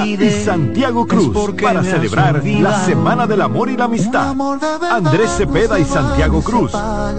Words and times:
y 0.00 0.30
Santiago 0.30 1.06
Cruz 1.06 1.52
para 1.60 1.82
celebrar 1.84 2.42
la 2.42 2.82
Semana 2.82 3.26
del 3.26 3.42
Amor 3.42 3.68
y 3.68 3.76
la 3.76 3.84
Amistad. 3.84 4.34
Andrés 4.90 5.32
Cepeda 5.36 5.78
y 5.78 5.84
Santiago 5.84 6.40
Cruz. 6.40 6.72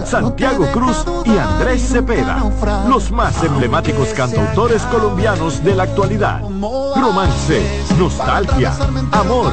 Santiago 0.04 0.66
Cruz 0.72 1.04
y 1.24 1.38
Andrés 1.38 1.88
Cepeda. 1.92 2.42
Los 2.88 3.12
más 3.12 3.44
emblemáticos 3.44 4.08
cantautores 4.08 4.82
colombianos 4.86 5.62
de 5.62 5.76
la 5.76 5.84
actualidad. 5.84 6.40
Romance, 6.40 7.84
nostalgia, 7.96 8.72
amor, 9.12 9.52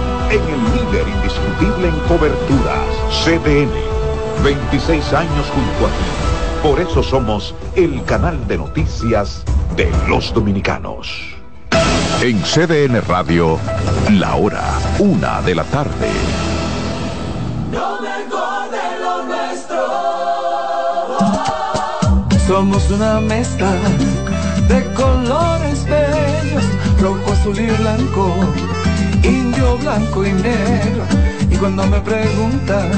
en 0.31 0.41
el 0.41 0.63
líder 0.73 1.07
indiscutible 1.07 1.89
en 1.89 1.99
coberturas, 2.07 2.87
CDN. 3.23 3.69
26 4.43 5.13
años 5.13 5.45
junto 5.53 5.87
a 5.87 5.89
ti. 5.89 6.05
Por 6.63 6.79
eso 6.79 7.03
somos 7.03 7.53
el 7.75 8.01
canal 8.05 8.47
de 8.47 8.57
noticias 8.57 9.43
de 9.75 9.91
los 10.07 10.33
dominicanos. 10.33 11.35
En 12.21 12.41
CDN 12.43 13.01
Radio, 13.07 13.59
la 14.11 14.35
hora, 14.35 14.63
una 14.99 15.41
de 15.41 15.55
la 15.55 15.63
tarde. 15.65 16.07
de 17.71 17.77
lo 19.01 19.23
nuestro. 19.25 19.77
Somos 22.47 22.89
una 22.89 23.19
mezcla 23.19 23.73
de 24.69 24.93
colores 24.93 25.85
bellos, 25.85 26.63
rojo, 27.01 27.33
azul 27.33 27.59
y 27.59 27.67
blanco 27.67 28.33
indio, 29.23 29.77
blanco 29.77 30.25
y 30.25 30.33
negro. 30.33 31.03
Y 31.49 31.55
cuando 31.55 31.85
me 31.87 31.99
preguntan 32.01 32.91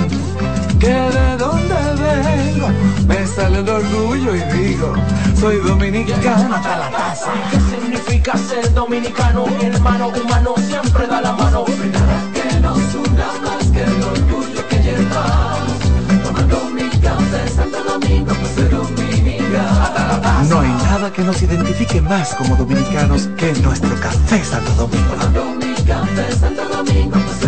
que 0.79 0.87
de 0.87 1.37
dónde 1.37 1.75
vengo, 2.03 2.67
me 3.07 3.25
sale 3.25 3.59
el 3.59 3.69
orgullo 3.69 4.35
y 4.35 4.41
digo, 4.57 4.93
soy 5.39 5.57
dominicano 5.57 6.55
hasta 6.55 6.77
la 6.77 6.91
casa. 6.91 7.31
¿Qué 7.51 7.59
significa 7.59 8.37
ser 8.37 8.73
dominicano? 8.73 9.45
Mi 9.47 9.65
hermano 9.65 10.09
humano 10.09 10.55
siempre 10.57 11.07
da 11.07 11.21
la 11.21 11.31
mano. 11.33 11.65
que 11.65 12.59
nos 12.59 12.95
una 12.95 13.27
más 13.43 13.65
que 13.71 13.83
el 13.83 14.03
orgullo 14.03 14.67
que 14.69 14.77
llevamos. 14.79 15.77
Tomando 16.23 16.69
mi 16.73 16.89
café 16.99 17.47
Santo 17.49 17.83
Domingo, 17.83 18.33
pues 18.33 18.51
ser 18.51 18.69
dominicano. 18.69 20.49
No 20.49 20.59
hay 20.59 20.69
nada 20.69 21.11
que 21.11 21.23
nos 21.23 21.41
identifique 21.41 22.01
más 22.01 22.35
como 22.35 22.55
dominicanos 22.55 23.29
que 23.37 23.53
nuestro 23.61 23.95
café 24.01 24.43
Santo 24.43 24.71
Domingo. 24.73 25.62
Santo 25.85 26.63
Domingo, 26.69 27.19
pues 27.19 27.39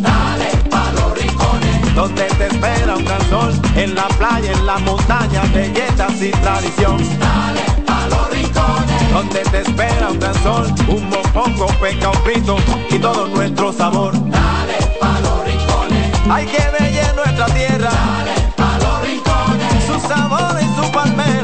Dale 0.00 0.50
pa' 0.70 0.92
los 0.92 1.18
rincones, 1.18 1.94
donde 1.94 2.24
te 2.24 2.46
espera 2.46 2.96
un 2.96 3.04
gran 3.04 3.28
sol, 3.28 3.52
en 3.74 3.94
la 3.96 4.06
playa, 4.08 4.52
en 4.52 4.64
la 4.64 4.78
montaña, 4.78 5.42
belletas 5.52 6.22
y 6.22 6.30
tradición. 6.30 6.98
Dale 7.18 7.62
pa' 7.84 8.06
los 8.08 8.30
rincones, 8.30 9.12
donde 9.12 9.40
te 9.40 9.60
espera 9.62 10.08
un 10.10 10.20
gran 10.20 10.42
sol, 10.42 10.72
un 10.88 11.08
mopongo, 11.08 11.66
peca, 11.80 12.10
un 12.10 12.22
frito 12.22 12.56
y 12.88 12.98
todo 12.98 13.26
nuestro 13.26 13.72
sabor. 13.72 14.12
Dale 14.12 14.78
pa' 15.00 15.20
los 15.20 15.44
rincones, 15.44 16.12
hay 16.30 16.46
que 16.46 16.62
ver 16.78 17.14
nuestra 17.16 17.46
tierra. 17.46 18.25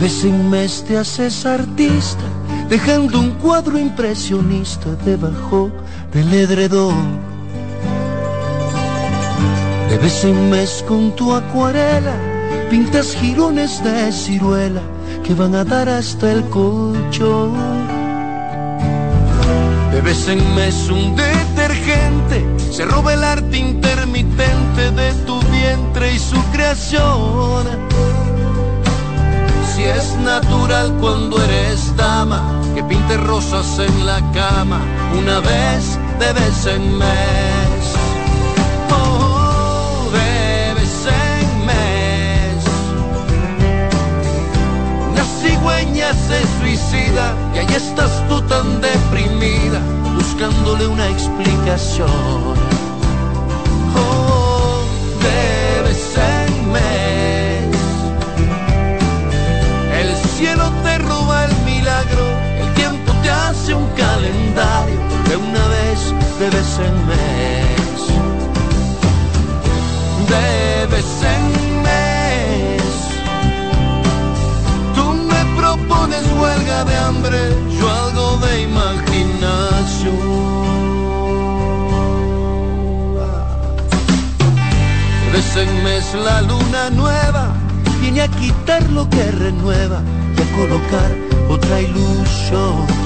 Vez 0.00 0.24
en 0.24 0.48
mes 0.48 0.84
te 0.86 0.96
haces 0.96 1.44
artista, 1.44 2.22
dejando 2.68 3.18
un 3.18 3.30
cuadro 3.32 3.78
impresionista 3.78 4.90
debajo 5.04 5.70
del 6.12 6.32
edredón. 6.32 7.18
De 9.90 9.98
vez 9.98 10.24
en 10.24 10.50
mes 10.50 10.84
con 10.86 11.16
tu 11.16 11.34
acuarela, 11.34 12.14
pintas 12.70 13.16
jirones 13.16 13.82
de 13.82 14.12
ciruela 14.12 14.82
que 15.24 15.34
van 15.34 15.54
a 15.54 15.64
dar 15.64 15.88
hasta 15.88 16.30
el 16.30 16.44
colchón. 16.44 17.54
De 19.92 20.00
vez 20.00 20.28
en 20.28 20.54
mes 20.54 20.88
un 20.90 21.16
detergente 21.16 22.46
se 22.70 22.84
roba 22.84 23.14
el 23.14 23.24
arte 23.24 23.56
intermitente 23.56 24.92
de 24.92 25.12
tu 25.26 25.40
vientre 25.50 26.14
y 26.14 26.18
su 26.18 26.40
creación 26.52 28.07
es 29.90 30.16
natural 30.16 30.92
cuando 31.00 31.42
eres 31.42 31.96
dama 31.96 32.42
que 32.74 32.82
pinte 32.84 33.16
rosas 33.16 33.78
en 33.78 34.06
la 34.06 34.20
cama 34.32 34.80
una 35.18 35.40
vez 35.40 35.98
de 36.18 36.32
vez 36.32 36.66
en 36.66 36.98
mes. 36.98 37.84
Oh, 38.90 40.10
de 40.12 40.74
vez 40.74 41.06
en 41.06 41.66
mes. 41.66 42.64
Una 45.10 45.24
cigüeña 45.40 46.12
se 46.12 46.40
suicida 46.60 47.34
y 47.54 47.58
ahí 47.58 47.74
estás 47.74 48.26
tú 48.28 48.40
tan 48.42 48.80
deprimida 48.80 49.80
buscándole 50.14 50.86
una 50.86 51.08
explicación. 51.08 52.67
Un 63.74 63.86
calendario 63.88 64.96
de 65.28 65.36
una 65.36 65.68
vez 65.68 66.14
de 66.40 66.50
vez 66.50 66.78
en 66.78 67.06
mes. 67.06 68.00
De 70.32 70.86
vez 70.86 71.22
en 71.34 71.42
mes. 71.82 72.82
Tú 74.94 75.04
me 75.30 75.60
propones 75.60 76.24
huelga 76.40 76.84
de 76.84 76.96
hambre, 76.96 77.38
yo 77.78 77.90
algo 77.90 78.38
de 78.46 78.62
imaginación. 78.62 80.16
De 85.24 85.30
vez 85.32 85.56
en 85.56 85.84
mes 85.84 86.14
la 86.14 86.40
luna 86.42 86.90
nueva 86.90 87.52
viene 88.00 88.22
a 88.22 88.28
quitar 88.28 88.82
lo 88.90 89.08
que 89.10 89.30
renueva 89.30 90.00
y 90.36 90.40
a 90.40 90.56
colocar 90.56 91.10
otra 91.50 91.80
ilusión. 91.80 92.97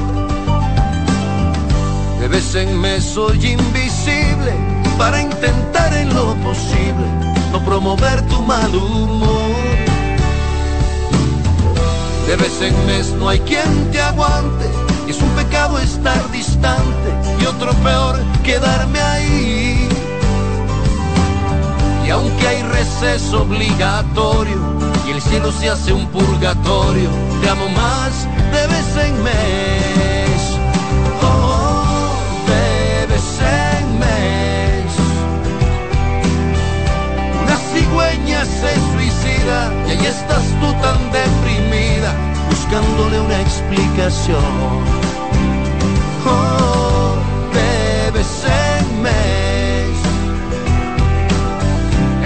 De 2.22 2.28
vez 2.28 2.54
en 2.54 2.80
mes 2.80 3.02
soy 3.02 3.34
invisible 3.44 4.54
para 4.96 5.20
intentar 5.20 5.92
en 5.92 6.14
lo 6.14 6.36
posible 6.36 7.04
no 7.50 7.60
promover 7.64 8.22
tu 8.28 8.40
mal 8.42 8.72
humor. 8.72 9.56
De 12.28 12.36
vez 12.36 12.62
en 12.62 12.86
mes 12.86 13.08
no 13.18 13.28
hay 13.28 13.40
quien 13.40 13.90
te 13.90 14.00
aguante 14.00 14.70
y 15.08 15.10
es 15.10 15.20
un 15.20 15.30
pecado 15.30 15.80
estar 15.80 16.30
distante 16.30 17.10
y 17.40 17.44
otro 17.44 17.72
peor 17.82 18.20
quedarme 18.44 19.00
ahí. 19.00 19.88
Y 22.06 22.10
aunque 22.10 22.46
hay 22.46 22.62
receso 22.62 23.42
obligatorio 23.42 24.60
y 25.08 25.10
el 25.10 25.20
cielo 25.20 25.50
se 25.50 25.70
hace 25.70 25.92
un 25.92 26.06
purgatorio, 26.06 27.10
te 27.42 27.48
amo 27.48 27.68
más 27.70 28.28
de 28.52 28.66
vez 28.68 29.06
en 29.08 29.22
mes. 29.24 29.71
Se 38.44 38.74
suicida 38.92 39.72
y 39.86 39.90
ahí 39.92 40.06
estás 40.06 40.44
tú 40.60 40.72
tan 40.82 40.98
deprimida, 41.12 42.12
buscándole 42.48 43.20
una 43.20 43.40
explicación. 43.40 44.82
Oh, 46.26 47.16
de 47.52 48.10
vez 48.10 48.44
en 48.44 49.02
mes. 49.02 49.96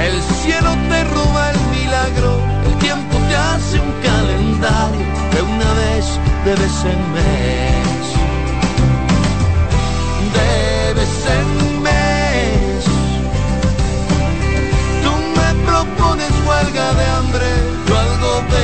El 0.07 0.23
cielo 0.43 0.71
te 0.89 1.05
roba 1.05 1.51
el 1.51 1.61
milagro, 1.79 2.41
el 2.67 2.75
tiempo 2.79 3.19
te 3.29 3.37
hace 3.37 3.81
un 3.81 3.93
calendario 4.03 5.07
de 5.35 5.43
una 5.43 5.73
vez 5.75 6.07
de 6.45 6.55
vez 6.55 6.85
en 6.85 7.13
mes. 7.13 8.07
De 10.33 10.95
vez 10.95 11.27
en 11.27 11.57
mes. 11.57 11.66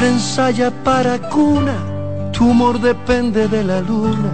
vientre 0.00 0.08
ensaya 0.08 0.70
para 0.84 1.18
cuna, 1.18 1.76
tu 2.32 2.50
humor 2.50 2.80
depende 2.80 3.48
de 3.48 3.62
la 3.64 3.80
luna. 3.80 4.32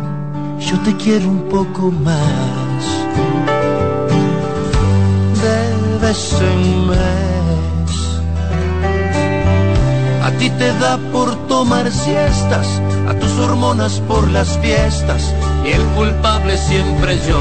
Yo 0.60 0.78
te 0.80 0.96
quiero 0.96 1.28
un 1.28 1.42
poco 1.48 1.90
más. 1.90 2.82
De 5.42 6.06
vez 6.06 6.40
en 6.40 6.86
mes. 6.88 7.90
A 10.22 10.30
ti 10.38 10.50
te 10.50 10.72
da 10.78 10.98
por 11.12 11.34
tomar 11.48 11.90
siestas, 11.90 12.66
a 13.08 13.14
tus 13.14 13.32
hormonas 13.38 14.00
por 14.08 14.30
las 14.30 14.58
fiestas, 14.58 15.34
y 15.64 15.70
el 15.72 15.84
culpable 15.96 16.56
siempre 16.56 17.18
yo. 17.28 17.40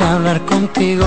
hablar 0.00 0.40
contigo. 0.46 1.06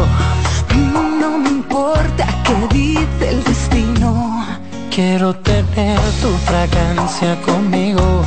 No 1.19 1.37
me 1.37 1.49
importa 1.49 2.27
qué 2.43 2.75
dice 2.75 3.29
el 3.29 3.43
destino. 3.43 4.45
Quiero 4.93 5.33
tener 5.35 5.99
tu 6.21 6.29
fragancia 6.45 7.39
conmigo 7.41 8.23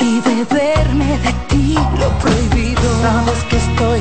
y 0.00 0.20
beberme 0.20 1.18
de 1.18 1.32
ti 1.48 1.74
lo 1.98 2.08
prohibido. 2.22 2.88
Sabes 3.02 3.44
que 3.50 3.56
estoy 3.56 4.00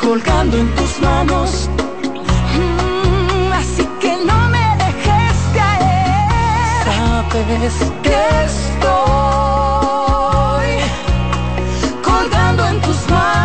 colgando 0.00 0.56
en 0.56 0.68
tus 0.76 1.00
manos. 1.00 1.68
Mm, 2.56 3.52
así 3.52 3.84
que 4.00 4.16
no 4.24 4.48
me 4.48 4.66
dejes 4.84 5.36
caer. 5.54 6.84
Sabes 6.84 7.74
que 8.02 8.44
estoy 8.44 9.33
smile. 12.96 13.43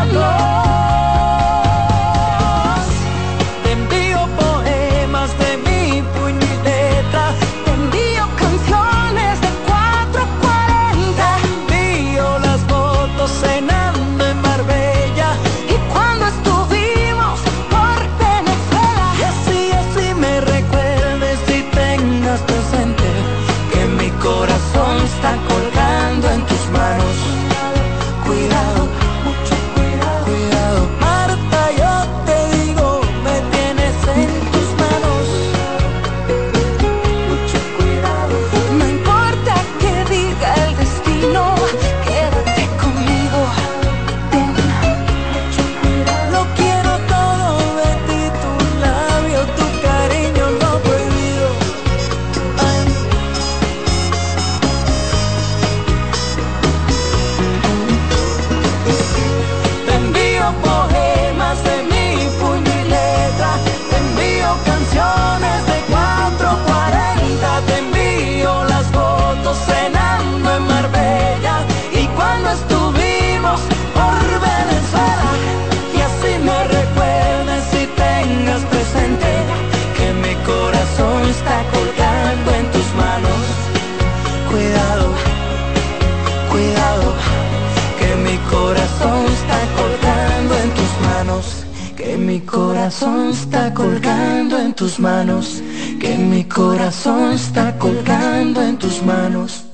Corazón 92.49 93.29
está 93.29 93.73
colgando 93.73 94.57
en 94.57 94.73
tus 94.73 94.99
manos, 94.99 95.61
que 95.99 96.17
mi 96.17 96.43
corazón 96.45 97.33
está 97.33 97.77
colgando 97.77 98.61
en 98.61 98.77
tus 98.77 99.03
manos. 99.03 99.65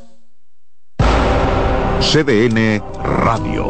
CDN 2.02 2.84
Radio. 3.02 3.70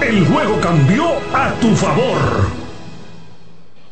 El 0.00 0.26
juego 0.26 0.58
cambió 0.60 1.04
a 1.34 1.52
tu 1.60 1.68
favor. 1.76 2.62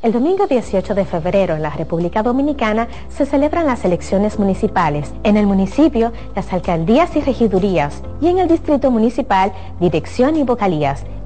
El 0.02 0.12
domingo 0.12 0.46
18 0.46 0.94
de 0.94 1.04
febrero 1.04 1.54
en 1.54 1.62
la 1.62 1.68
República 1.68 2.22
Dominicana 2.22 2.88
se 3.10 3.26
celebran 3.26 3.66
las 3.66 3.84
elecciones 3.84 4.38
municipales. 4.38 5.12
En 5.22 5.36
el 5.36 5.46
municipio, 5.46 6.12
las 6.34 6.50
alcaldías 6.54 7.14
y 7.16 7.20
regidurías 7.20 8.02
y 8.20 8.28
en 8.28 8.38
el 8.38 8.48
distrito 8.48 8.90
municipal, 8.90 9.52
dirección 9.78 10.36
y 10.36 10.42
vocalías. 10.42 11.04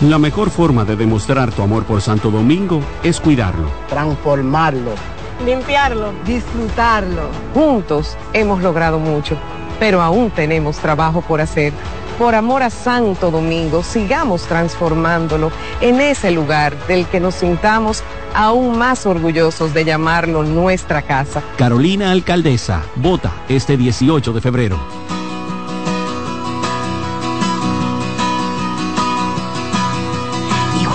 La 0.00 0.18
mejor 0.18 0.48
forma 0.48 0.86
de 0.86 0.96
demostrar 0.96 1.52
tu 1.52 1.60
amor 1.60 1.84
por 1.84 2.00
Santo 2.00 2.30
Domingo 2.30 2.80
es 3.02 3.20
cuidarlo. 3.20 3.70
Transformarlo. 3.90 4.92
Limpiarlo. 5.44 6.14
Disfrutarlo. 6.24 7.28
Juntos 7.52 8.16
hemos 8.32 8.62
logrado 8.62 8.98
mucho, 8.98 9.36
pero 9.78 10.00
aún 10.00 10.30
tenemos 10.30 10.78
trabajo 10.78 11.20
por 11.20 11.42
hacer. 11.42 11.74
Por 12.18 12.34
amor 12.34 12.62
a 12.62 12.70
Santo 12.70 13.30
Domingo, 13.30 13.82
sigamos 13.82 14.44
transformándolo 14.44 15.52
en 15.82 16.00
ese 16.00 16.30
lugar 16.30 16.74
del 16.86 17.04
que 17.04 17.20
nos 17.20 17.34
sintamos 17.34 18.02
aún 18.34 18.78
más 18.78 19.04
orgullosos 19.04 19.74
de 19.74 19.84
llamarlo 19.84 20.44
nuestra 20.44 21.02
casa. 21.02 21.42
Carolina 21.58 22.10
Alcaldesa, 22.10 22.80
vota 22.96 23.32
este 23.50 23.76
18 23.76 24.32
de 24.32 24.40
febrero. 24.40 25.19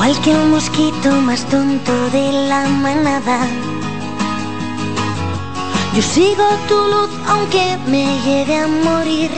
Igual 0.06 0.22
que 0.22 0.36
un 0.36 0.52
mosquito 0.52 1.10
más 1.22 1.44
tonto 1.46 1.92
de 2.12 2.32
la 2.48 2.68
manada. 2.68 3.40
Yo 5.96 6.02
sigo 6.04 6.44
tu 6.68 6.76
luz 6.76 7.10
aunque 7.28 7.76
me 7.88 8.06
llegue 8.22 8.56
a 8.56 8.68
morir. 8.68 9.32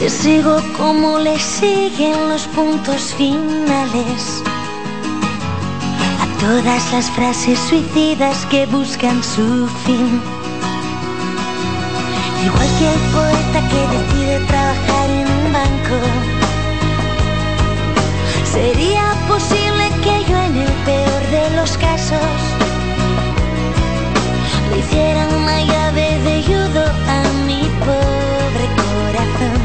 Te 0.00 0.10
sigo 0.10 0.60
como 0.76 1.20
le 1.20 1.38
siguen 1.38 2.30
los 2.30 2.48
puntos 2.48 3.14
finales. 3.16 4.42
A 6.24 6.26
todas 6.40 6.92
las 6.92 7.08
frases 7.12 7.60
suicidas 7.68 8.44
que 8.46 8.66
buscan 8.66 9.22
su 9.22 9.68
fin. 9.86 10.20
Igual 12.44 12.68
que 12.76 12.86
el 12.92 13.00
poeta 13.14 13.60
que 13.70 13.82
decide 13.94 14.46
trabajar 14.48 15.10
en 15.10 15.28
un 15.28 15.52
banco. 15.52 16.23
Sería 18.54 19.12
posible 19.26 19.90
que 20.04 20.30
yo 20.30 20.36
en 20.38 20.56
el 20.56 20.72
peor 20.86 21.22
de 21.32 21.56
los 21.56 21.76
casos 21.76 22.20
le 24.70 24.78
hiciera 24.78 25.26
una 25.26 25.60
llave 25.64 26.20
de 26.20 26.40
judo 26.44 26.84
a 26.84 27.20
mi 27.48 27.62
pobre 27.84 28.66
corazón, 28.84 29.60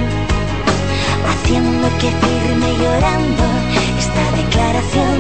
haciendo 1.29 1.87
que 1.99 2.09
firme 2.09 2.69
llorando 2.81 3.43
esta 3.99 4.23
declaración. 4.41 5.17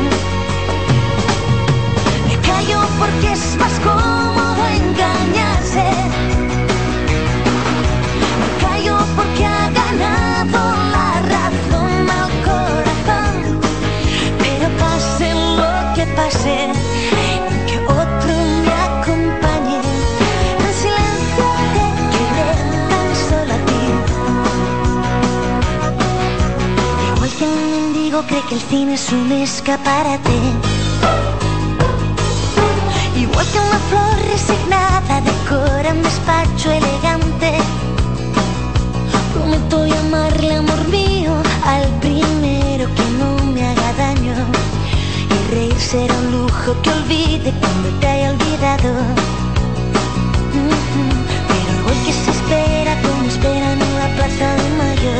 Me 2.27 2.35
callo 2.47 2.79
porque 2.97 3.33
es 3.33 3.55
más 3.57 3.79
cómodo 3.81 4.65
engañarse. 4.81 6.28
Pase, 16.19 16.57
que 17.67 17.77
otro 18.01 18.33
me 18.65 18.75
acompañe. 18.89 19.77
En 20.65 20.71
silencio 20.81 21.45
te 21.73 21.85
querré 22.13 22.51
tan 22.91 23.07
solo 23.27 23.53
a 23.57 23.61
ti. 23.69 23.83
Igual 27.09 27.31
que 27.37 27.45
un 27.55 27.61
mendigo 27.75 28.19
cree 28.27 28.43
que 28.49 28.55
el 28.55 28.63
cine 28.69 28.93
es 28.99 29.07
un 29.19 29.31
escaparate. 29.31 30.37
Igual 33.23 33.45
que 33.51 33.59
una 33.67 33.79
flor 33.89 34.15
resignada 34.33 35.15
decora 35.31 35.89
un 35.97 36.01
despacho 36.09 36.67
elegante. 36.79 37.49
Prometo 39.33 39.85
llamarle 39.85 40.55
amor 40.55 40.81
mío 40.97 41.33
al 41.73 41.85
primero 42.03 42.68
será 45.79 46.13
un 46.13 46.31
lujo 46.31 46.75
que 46.83 46.89
olvide 46.91 47.53
cuando 47.59 47.89
te 47.99 48.07
haya 48.07 48.31
olvidado. 48.31 48.91
Pero 51.47 51.79
igual 51.79 51.97
que 52.05 52.13
se 52.13 52.31
espera 52.31 52.93
como 53.01 53.23
esperan 53.23 53.81
en 53.81 53.93
la 53.99 54.07
plaza 54.15 54.47
de 54.61 54.69
mayo. 54.81 55.15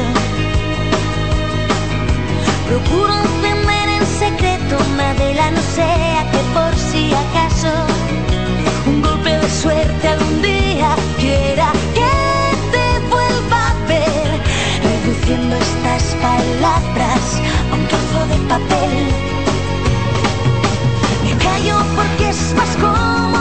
Procuro 2.67 3.13
encender 3.24 3.89
en 3.89 4.06
secreto 4.06 4.78
una 4.93 5.13
vela, 5.13 5.52
no 5.52 5.62
sea 5.76 6.30
que 6.32 6.41
por 6.54 6.76
si 6.76 7.13
acaso 7.13 7.74
un 8.86 9.02
golpe 9.02 9.32
de 9.38 9.50
suerte 9.50 10.08
algún 10.08 10.41
día 10.41 10.95
quiera 11.19 11.72
que 11.95 12.12
te 12.74 12.86
vuelva 13.10 13.69
a 13.69 13.88
ver, 13.88 14.30
reduciendo 14.84 15.56
estas 15.56 16.04
palabras 16.22 17.24
a 17.72 17.76
un 17.76 17.88
trozo 17.88 18.22
de 18.32 18.38
papel. 18.50 19.29
Porque 22.30 22.63
es 22.63 23.38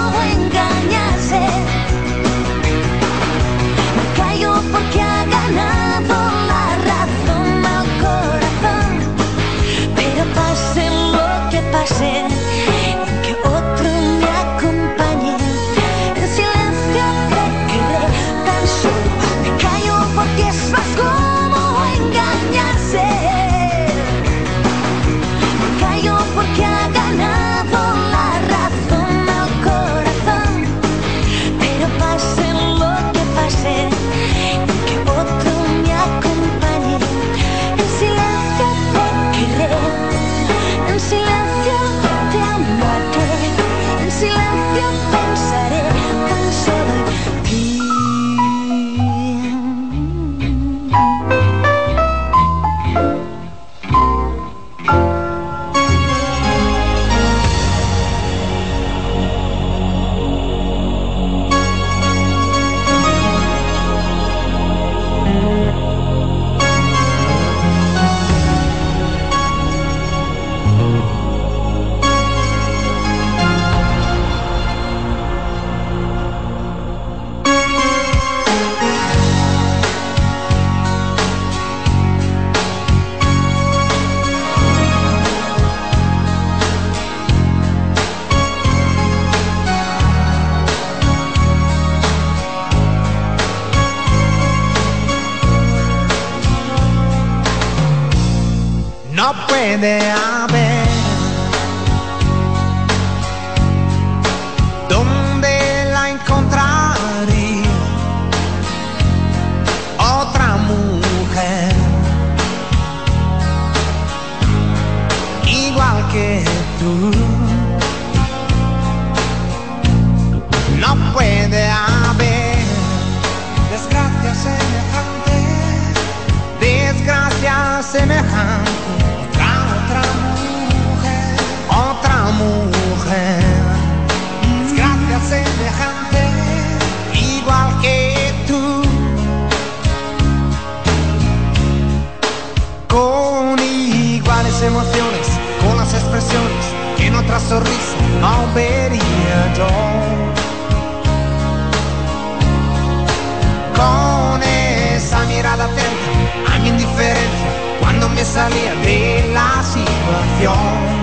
salía 158.38 158.74
de 158.86 159.30
la 159.34 159.50
situación. 159.64 160.98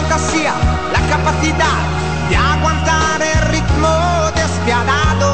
Fantasía, 0.00 0.54
la 0.94 1.00
capacidad 1.14 1.80
de 2.30 2.36
aguantar 2.36 3.20
el 3.20 3.40
ritmo 3.52 3.94
despiadado 4.34 5.31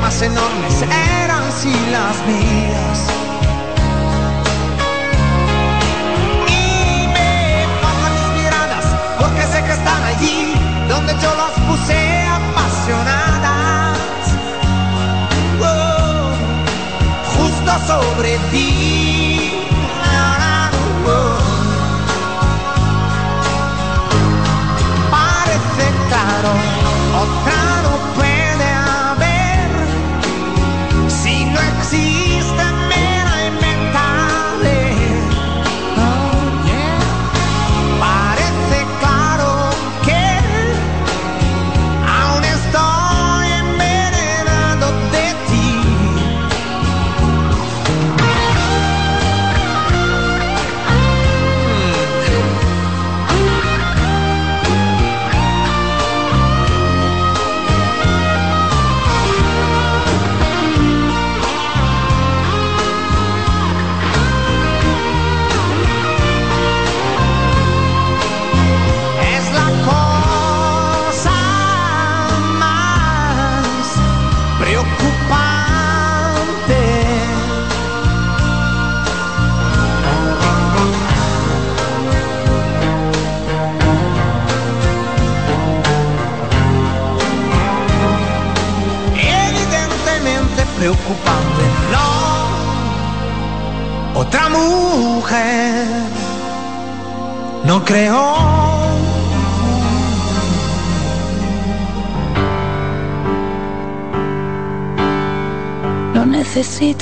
más 0.00 0.22
enormes 0.22 0.82
eran 0.82 1.44
sí 1.52 1.74
las 1.90 2.16
mías. 2.26 2.98
Y 6.48 7.06
me 7.08 7.66
faltan 7.82 8.12
mis 8.14 8.42
miradas, 8.42 8.86
porque 9.18 9.42
sé 9.52 9.62
que 9.64 9.72
están 9.72 10.02
allí, 10.04 10.54
donde 10.88 11.12
yo 11.22 11.34
las 11.36 11.52
puse 11.66 12.26
apasionadas. 12.26 13.98
Oh, 15.60 16.32
justo 17.36 17.72
sobre 17.86 18.38
ti. 18.50 19.56
Parece 25.10 25.84
claro, 26.08 26.52
otra 27.22 27.82
no 27.82 28.29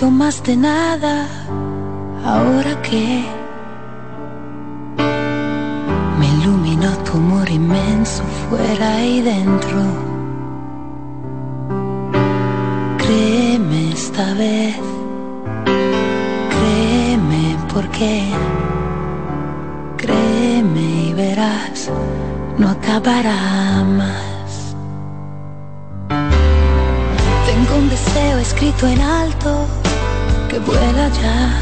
más 0.06 0.40
de 0.44 0.56
nada 0.56 1.26
ahora 2.24 2.80
que 2.82 3.24
me 6.18 6.26
iluminó 6.38 6.90
tu 6.98 7.16
amor 7.16 7.50
inmenso 7.50 8.22
fuera 8.48 9.02
y 9.04 9.22
dentro. 9.22 9.82
Créeme 12.98 13.92
esta 13.92 14.34
vez, 14.34 14.76
créeme 16.54 17.56
porque 17.74 18.22
créeme 19.96 21.08
y 21.08 21.12
verás, 21.12 21.90
no 22.56 22.68
acabará 22.68 23.84
más. 23.84 24.76
Tengo 27.46 27.78
un 27.78 27.88
deseo 27.90 28.38
escrito 28.38 28.86
en 28.86 29.00
alto 29.00 29.77
que 30.48 30.58
vuela 30.58 31.08
ya. 31.20 31.60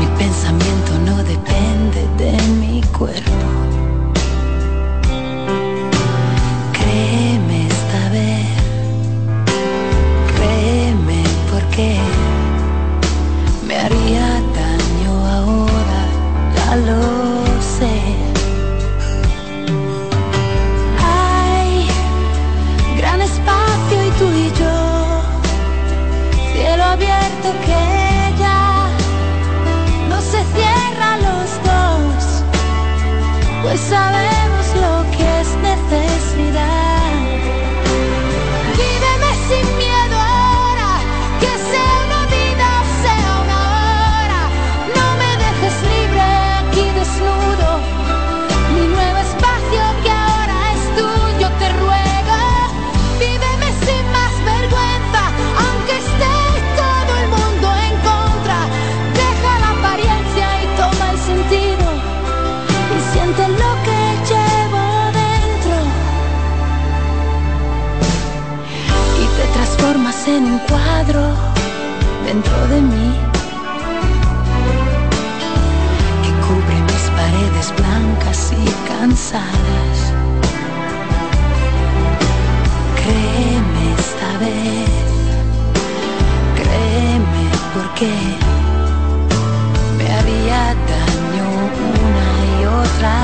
Mi 0.00 0.06
pensamiento 0.18 0.98
no 1.06 1.16
depende 1.22 2.00
de 2.16 2.42
mi 2.60 2.80
cuerpo. 2.98 3.61
sa 33.82 34.31
me 89.96 90.12
haría 90.12 90.74
daño 90.90 91.46
una 92.04 92.30
y 92.50 92.64
otra 92.66 93.16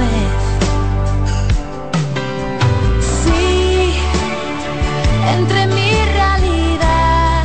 vez. 0.00 0.32
Sí, 3.24 3.92
entre 5.36 5.66
mi 5.66 5.92
realidad, 6.18 7.44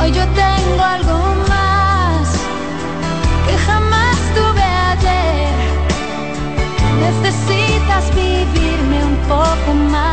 hoy 0.00 0.08
yo 0.12 0.24
tengo 0.28 0.82
algo 0.82 1.18
más 1.48 2.28
que 3.46 3.54
jamás 3.66 4.16
tuve 4.36 4.66
ayer. 4.92 5.54
Necesitas 7.00 8.04
vivirme 8.14 8.98
un 9.04 9.16
poco 9.28 9.74
más. 9.90 10.09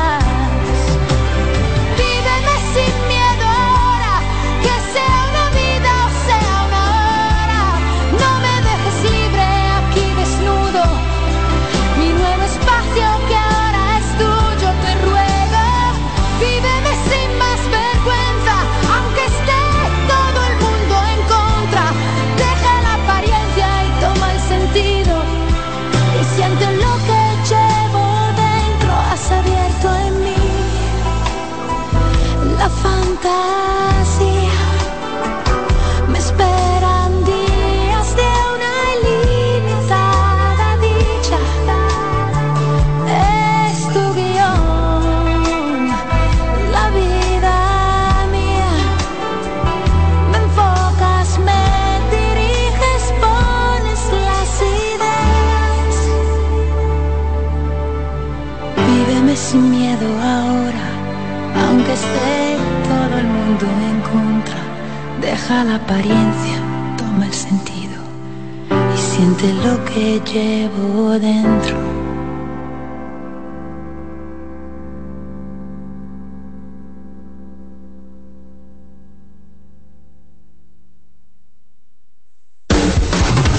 Llevo 70.37 71.17
dentro. 71.19 71.77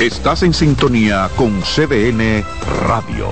Estás 0.01 0.45
en 0.45 0.55
sintonía 0.55 1.29
con 1.37 1.61
CDN 1.63 2.45
Radio. 2.87 3.29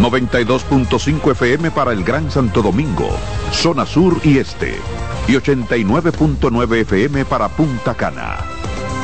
92.5 0.00 1.30
FM 1.32 1.70
para 1.70 1.92
el 1.92 2.02
Gran 2.02 2.30
Santo 2.32 2.62
Domingo, 2.62 3.08
zona 3.52 3.86
sur 3.86 4.20
y 4.24 4.38
este. 4.38 4.74
Y 5.28 5.34
89.9 5.34 6.80
FM 6.80 7.24
para 7.26 7.48
Punta 7.48 7.94
Cana. 7.94 8.53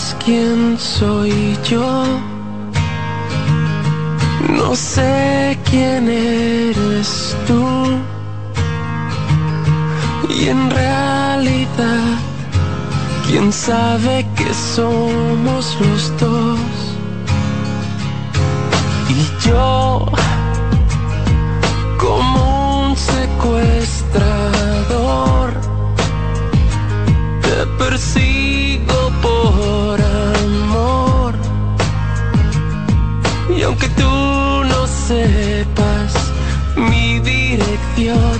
Sabes 0.00 0.16
quién 0.24 0.78
soy 0.78 1.58
yo. 1.68 2.04
No 4.48 4.74
sé 4.74 5.58
quién 5.70 6.08
eres 6.08 7.36
tú. 7.46 7.66
Y 10.28 10.48
en 10.48 10.70
realidad, 10.70 12.18
quién 13.26 13.52
sabe 13.52 14.26
que 14.36 14.54
somos 14.54 15.76
los 15.80 16.18
dos. 16.18 16.58
Y 19.08 19.28
yo, 19.46 20.06
como 21.98 22.86
un 22.86 22.96
secuestrador, 22.96 25.52
te 27.42 27.66
persigo 27.78 28.99
Y 33.56 33.62
aunque 33.62 33.88
tú 33.90 34.04
no 34.72 34.86
sepas 34.86 36.14
mi 36.76 37.18
dirección, 37.20 38.38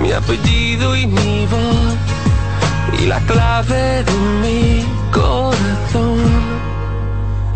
mi 0.00 0.12
apellido 0.12 0.96
y 0.96 1.06
mi 1.06 1.46
voz, 1.46 3.00
y 3.00 3.06
la 3.06 3.20
clave 3.20 4.04
de 4.04 4.12
mi 4.42 4.84
corazón, 5.12 6.18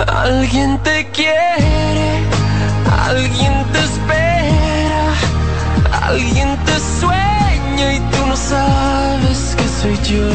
alguien 0.07 0.79
te 0.83 1.09
quiere, 1.11 2.25
alguien 3.09 3.55
te 3.73 3.79
espera, 3.91 5.05
alguien 6.03 6.57
te 6.67 6.75
sueña 7.01 7.93
y 7.95 8.01
tú 8.13 8.27
no 8.27 8.37
sabes 8.37 9.57
que 9.57 9.67
soy 9.81 9.97
yo. 10.15 10.29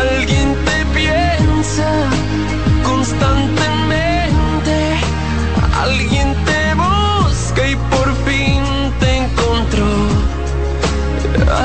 Alguien 0.00 0.54
te 0.66 0.84
piensa 0.98 1.88
constantemente, 2.84 3.87
alguien 5.82 6.34
te 6.44 6.74
busca 6.74 7.68
y 7.68 7.76
por 7.90 8.08
fin 8.24 8.62
te 9.00 9.10
encontró. 9.24 9.90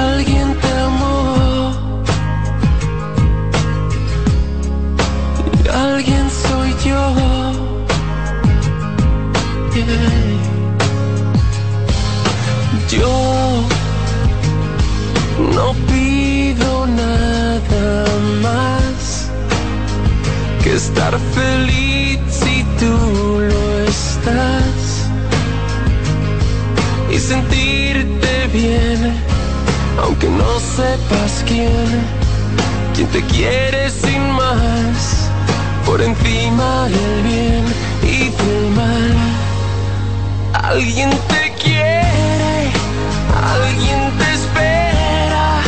Alguien 0.08 0.56
te 0.62 0.72
amó. 0.88 1.72
Y 5.64 5.68
alguien 5.68 6.26
soy 6.30 6.76
yo. 6.86 7.04
Yo 12.90 13.64
no 15.56 15.74
pido 15.88 16.86
nada 16.86 18.06
más 18.44 19.30
que 20.64 20.76
estar 20.76 21.18
feliz 21.34 21.93
y 27.12 27.20
sentirte 27.20 28.48
bien, 28.54 29.14
aunque 30.02 30.30
no 30.30 30.60
sepas 30.60 31.44
quién, 31.46 31.88
quién 32.96 33.08
te 33.08 33.22
quiere 33.24 33.90
sin 33.90 34.32
más, 34.32 35.30
por 35.86 36.02
encima 36.02 36.86
del 36.86 37.24
bien 37.24 37.66
y 38.02 38.30
del 38.30 38.70
mal. 38.72 39.16
Alguien 40.54 41.10
te 41.28 41.54
quiere, 41.62 42.72
alguien 43.54 44.18
te 44.18 44.34
espera, 44.40 45.62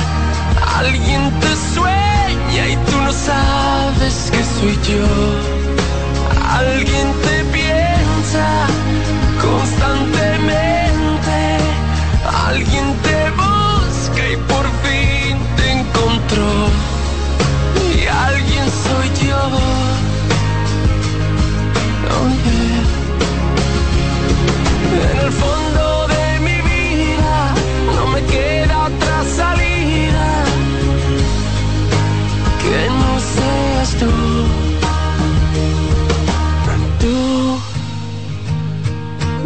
alguien 0.80 1.32
te 1.41 1.51
sueña 1.76 2.68
y 2.70 2.76
tú 2.89 3.01
no 3.01 3.12
sabes 3.12 4.32
que 4.32 4.43
soy 4.43 4.80
yo. 4.89 5.66
Alguien 6.58 7.14
constantemente. 9.41 11.39
Alguien 12.47 12.88
te 13.03 13.14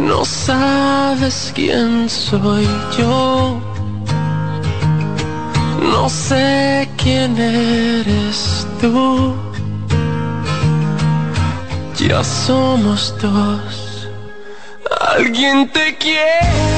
No 0.00 0.24
sabes 0.24 1.52
quién 1.54 2.08
soy 2.08 2.66
yo. 2.96 3.60
No 5.92 6.08
sé 6.08 6.88
quién 6.96 7.36
eres 7.38 8.66
tú. 8.80 9.34
Ya 11.98 12.24
somos 12.24 13.14
dos. 13.20 14.08
Alguien 15.16 15.68
te 15.70 15.96
quiere. 15.98 16.69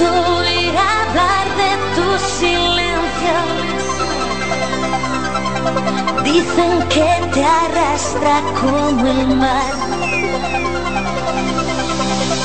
tu 0.00 0.12
miradar, 0.48 1.46
de 1.60 1.70
tu 1.96 2.06
silencio. 2.38 3.36
Dicen 6.24 6.72
que 6.94 7.10
te 7.34 7.44
arrastra 7.44 8.34
como 8.60 9.06
el 9.06 9.36
mar. 9.36 9.72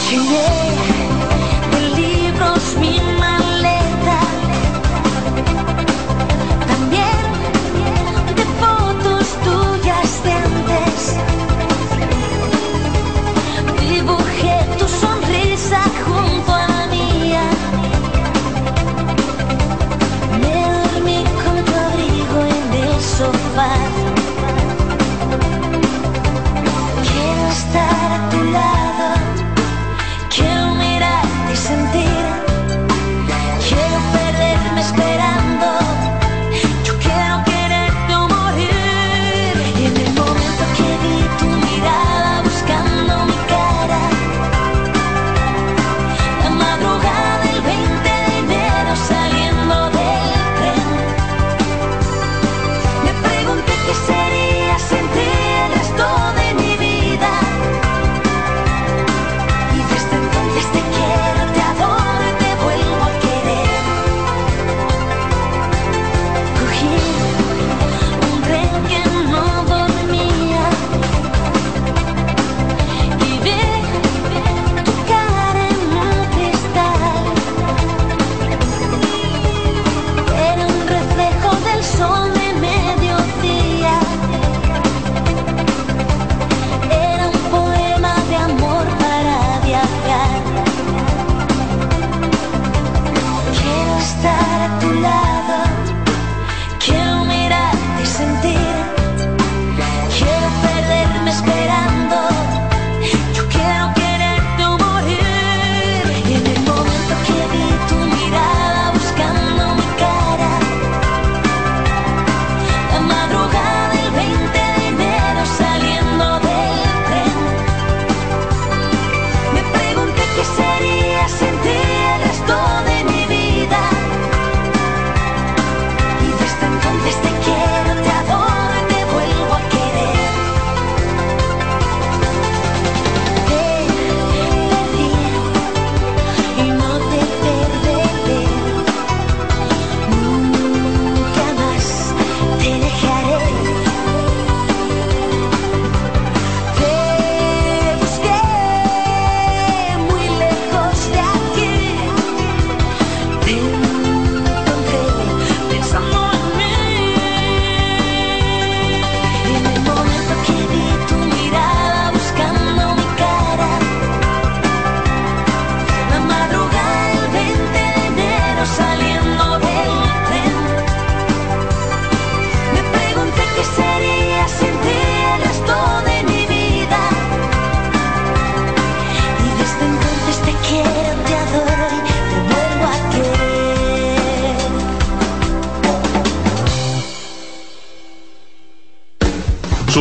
Llené 0.09 0.51
de 1.71 1.81
libros 2.01 2.63
mi 2.79 2.95
igual. 23.65 24.02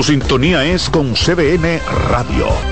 Sintonía 0.02 0.64
es 0.64 0.90
con 0.90 1.14
CBN 1.14 1.80
Radio. 2.10 2.71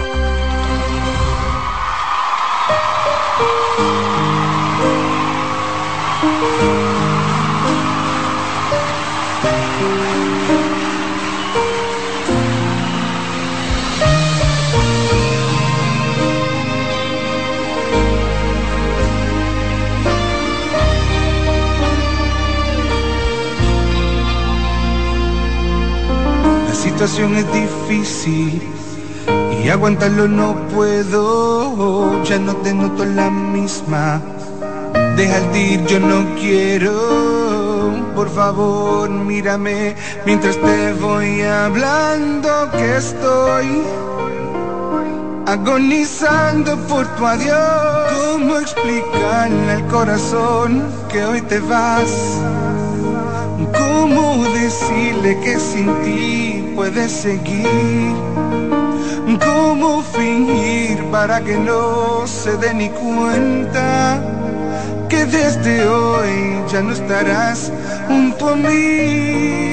Situación 27.01 27.34
es 27.34 27.46
difícil 27.51 28.61
y 29.64 29.70
aguantarlo 29.70 30.28
no 30.28 30.55
puedo. 30.74 32.22
Ya 32.24 32.38
no 32.38 32.55
te 32.57 32.74
noto 32.74 33.07
la 33.07 33.30
misma. 33.30 34.20
Deja 35.16 35.38
el 35.38 35.57
ir, 35.57 35.86
yo 35.86 35.98
no 35.98 36.34
quiero. 36.38 36.92
Por 38.14 38.28
favor, 38.28 39.09
mírame 39.09 39.96
mientras 40.26 40.59
te 40.59 40.92
voy 40.92 41.40
hablando 41.40 42.70
que 42.72 42.96
estoy 42.98 43.82
agonizando 45.46 46.76
por 46.80 47.07
tu 47.16 47.24
adiós. 47.24 48.11
¿Cómo 48.12 48.59
explicarle 48.59 49.72
al 49.72 49.86
corazón 49.86 50.84
que 51.09 51.24
hoy 51.24 51.40
te 51.40 51.61
vas? 51.61 52.12
¿Cómo 53.72 54.44
decirle 54.53 55.40
que 55.40 55.59
sin 55.59 55.94
ti 56.03 56.49
puedes 56.81 57.12
seguir? 57.12 58.14
¿Cómo 59.45 60.03
fingir 60.03 61.05
para 61.12 61.43
que 61.43 61.59
no 61.59 62.26
se 62.26 62.57
dé 62.57 62.72
ni 62.72 62.89
cuenta 62.89 64.18
que 65.11 65.26
desde 65.26 65.87
hoy 65.87 66.64
ya 66.72 66.81
no 66.81 66.93
estarás 66.93 67.70
junto 68.09 68.49
a 68.49 68.57
mí? 68.57 69.70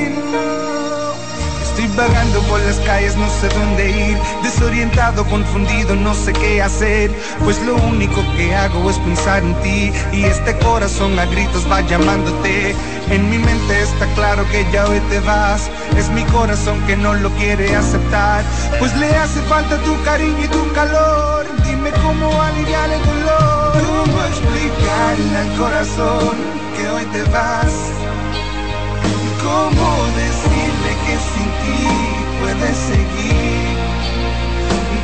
Vagando 1.97 2.39
por 2.41 2.59
las 2.59 2.75
calles, 2.81 3.15
no 3.15 3.27
sé 3.27 3.49
dónde 3.49 3.89
ir, 3.89 4.17
desorientado, 4.43 5.25
confundido, 5.25 5.95
no 5.95 6.13
sé 6.13 6.31
qué 6.31 6.61
hacer, 6.61 7.09
pues 7.43 7.59
lo 7.63 7.73
único 7.73 8.23
que 8.35 8.53
hago 8.53 8.87
es 8.91 8.99
pensar 8.99 9.41
en 9.41 9.55
ti 9.63 9.91
y 10.13 10.23
este 10.25 10.55
corazón 10.59 11.17
a 11.17 11.25
gritos 11.25 11.65
va 11.71 11.81
llamándote. 11.81 12.75
En 13.09 13.27
mi 13.31 13.39
mente 13.39 13.81
está 13.81 14.05
claro 14.13 14.47
que 14.51 14.63
ya 14.71 14.85
hoy 14.85 14.99
te 15.09 15.19
vas, 15.21 15.71
es 15.97 16.07
mi 16.11 16.23
corazón 16.25 16.79
que 16.85 16.95
no 16.95 17.15
lo 17.15 17.31
quiere 17.31 17.75
aceptar, 17.75 18.43
pues 18.77 18.95
le 18.97 19.09
hace 19.17 19.41
falta 19.49 19.77
tu 19.79 19.99
cariño 20.03 20.45
y 20.45 20.47
tu 20.49 20.71
calor. 20.73 21.47
Dime 21.65 21.89
cómo 22.03 22.41
aliviar 22.43 22.91
el 22.91 23.03
dolor, 23.07 23.73
cómo 23.73 24.23
explicarle 24.23 25.37
al 25.37 25.57
corazón 25.57 26.37
que 26.77 26.89
hoy 26.89 27.05
te 27.05 27.23
vas. 27.31 27.73
¿Cómo 29.41 30.05
decirle 30.15 30.86
sin 31.19 31.49
ti 31.61 31.87
puedes 32.39 32.77
seguir? 32.77 33.77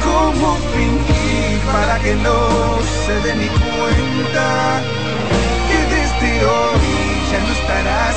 ¿Cómo 0.04 0.58
fingir 0.76 1.60
para 1.72 2.00
que 2.00 2.16
no 2.16 2.80
se 3.06 3.14
dé 3.22 3.36
ni 3.36 3.48
cuenta 3.48 4.82
que 5.70 5.80
desde 5.96 6.46
hoy 6.46 6.90
ya 7.32 7.40
no 7.40 7.52
estarás 7.54 8.16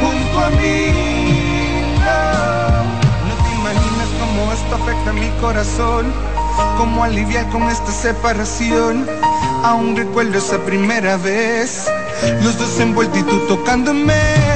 junto 0.00 0.40
a 0.40 0.50
mí? 0.50 0.92
No, 2.04 3.28
no 3.28 3.34
te 3.42 3.54
imaginas 3.54 4.08
cómo 4.20 4.52
esto 4.52 4.74
afecta 4.76 5.10
a 5.10 5.12
mi 5.12 5.28
corazón, 5.40 6.12
cómo 6.78 7.04
aliviar 7.04 7.48
con 7.50 7.62
esta 7.64 7.90
separación. 7.92 9.06
Aún 9.64 9.96
recuerdo 9.96 10.38
esa 10.38 10.58
primera 10.58 11.16
vez, 11.16 11.86
los 12.42 12.58
dos 12.58 12.78
envueltos 12.80 13.18
y 13.18 13.22
tú 13.24 13.38
tocándome. 13.48 14.53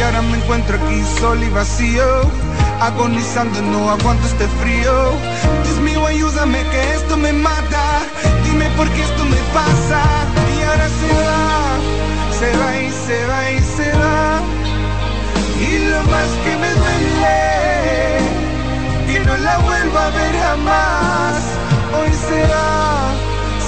Y 0.00 0.02
ahora 0.02 0.22
me 0.22 0.38
encuentro 0.38 0.78
aquí 0.78 1.04
solo 1.20 1.44
y 1.44 1.50
vacío 1.50 2.22
Agonizando, 2.80 3.60
no 3.60 3.90
aguanto 3.90 4.26
este 4.26 4.48
frío. 4.48 5.12
Dios 5.64 5.78
mío, 5.80 6.06
ayúdame 6.06 6.64
que 6.70 6.94
esto 6.94 7.18
me 7.18 7.34
mata. 7.34 8.00
Dime 8.42 8.64
por 8.78 8.88
qué 8.88 9.02
esto 9.02 9.22
me 9.26 9.36
pasa. 9.52 10.00
Y 10.56 10.62
ahora 10.62 10.88
se 10.88 11.12
va, 11.28 11.76
se 12.38 12.56
va 12.56 12.78
y 12.78 12.90
se 12.90 13.26
va 13.26 13.50
y 13.50 13.60
se 13.60 13.92
va. 13.98 14.40
Y 15.60 15.78
lo 15.90 16.02
más 16.04 16.30
que 16.44 16.56
me 16.56 16.70
duele 16.80 18.20
Que 19.06 19.20
no 19.20 19.36
la 19.36 19.58
vuelva 19.58 20.06
a 20.06 20.10
ver 20.12 20.34
jamás. 20.40 21.42
Hoy 21.98 22.10
se 22.26 22.40
va, 22.48 23.12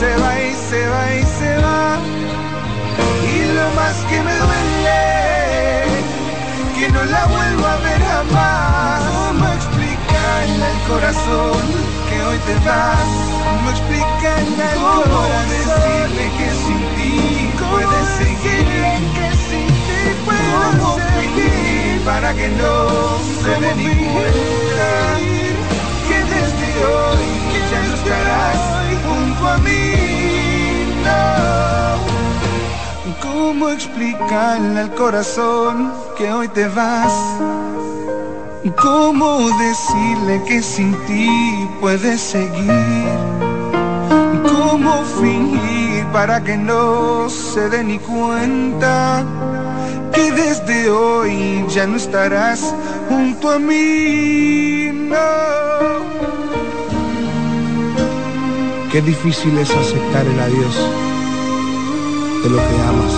se 0.01 0.17
va 0.17 0.41
y 0.41 0.55
se 0.55 0.89
va 0.89 1.15
y 1.15 1.23
se 1.25 1.57
va. 1.59 1.99
Y 3.35 3.53
lo 3.53 3.71
más 3.75 3.97
que 4.09 4.23
me 4.23 4.35
duele 4.35 5.32
que 6.79 6.89
no 6.91 7.05
la 7.05 7.27
vuelvo 7.27 7.67
a 7.67 7.77
ver 7.79 8.01
jamás. 8.03 9.03
¿Cómo 9.05 9.47
explicarle 9.49 10.65
al 10.65 10.81
corazón 10.89 11.63
que 12.09 12.23
hoy 12.23 12.39
te 12.47 12.55
vas? 12.67 13.09
¿Cómo 13.45 13.71
explicarle 13.71 14.63
al 14.63 14.79
corazón 14.79 15.49
decirle 15.49 16.25
que 16.39 16.49
sin 16.65 16.81
ti 16.97 17.53
puedes 17.71 18.07
seguir? 18.19 18.65
Que 19.15 19.29
sin 19.49 19.67
ti 19.67 20.01
puedes 20.25 20.79
¿Cómo 20.79 20.97
seguir 20.97 22.03
para 22.05 22.35
que 22.35 22.49
no 22.49 23.19
se 23.43 23.61
dé 23.61 23.75
ni 23.77 23.89
cuenta 24.13 24.91
que 26.09 26.19
desde 26.33 26.85
hoy 26.85 27.43
ya 27.71 27.83
no 27.83 27.95
estarás 27.95 28.61
junto 29.05 29.49
a 29.49 29.59
mí? 29.59 29.93
No. 31.05 32.12
¿Cómo 33.21 33.69
explicarle 33.69 34.79
al 34.79 34.95
corazón 34.95 35.93
que 36.17 36.33
hoy 36.33 36.47
te 36.47 36.69
vas? 36.69 37.13
¿Cómo 38.81 39.51
decirle 39.59 40.41
que 40.47 40.63
sin 40.63 40.95
ti 41.07 41.69
puedes 41.81 42.21
seguir? 42.21 43.19
¿Cómo 44.45 45.03
fingir 45.21 46.05
para 46.13 46.45
que 46.45 46.57
no 46.57 47.29
se 47.29 47.69
dé 47.71 47.83
ni 47.83 47.99
cuenta 47.99 49.25
que 50.13 50.31
desde 50.31 50.89
hoy 50.89 51.65
ya 51.69 51.89
no 51.89 51.97
estarás 51.97 52.73
junto 53.09 53.51
a 53.51 53.59
mí? 53.59 54.91
No. 54.93 55.17
Qué 58.93 59.03
difícil 59.03 59.59
es 59.59 59.71
aceptar 59.71 60.25
el 60.25 60.39
adiós 60.39 61.12
de 62.43 62.51
lo 62.51 62.57
que 62.57 62.83
amas. 62.83 63.15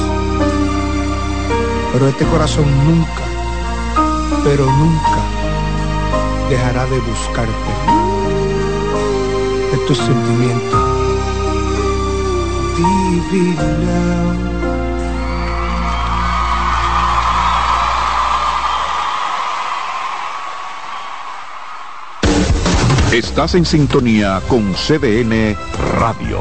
Pero 1.92 2.08
este 2.08 2.24
corazón 2.26 2.66
nunca, 2.86 3.22
pero 4.42 4.66
nunca 4.66 5.22
dejará 6.50 6.84
de 6.86 6.98
buscarte. 7.00 7.70
Esto 9.72 9.92
es 9.92 9.98
sentimiento. 9.98 10.76
Divina. 13.30 14.54
Estás 23.12 23.54
en 23.54 23.64
sintonía 23.64 24.42
con 24.48 24.74
CDN 24.74 25.56
Radio. 26.00 26.40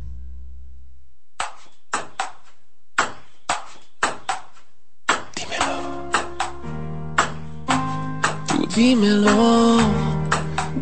Dímelo, 8.75 9.77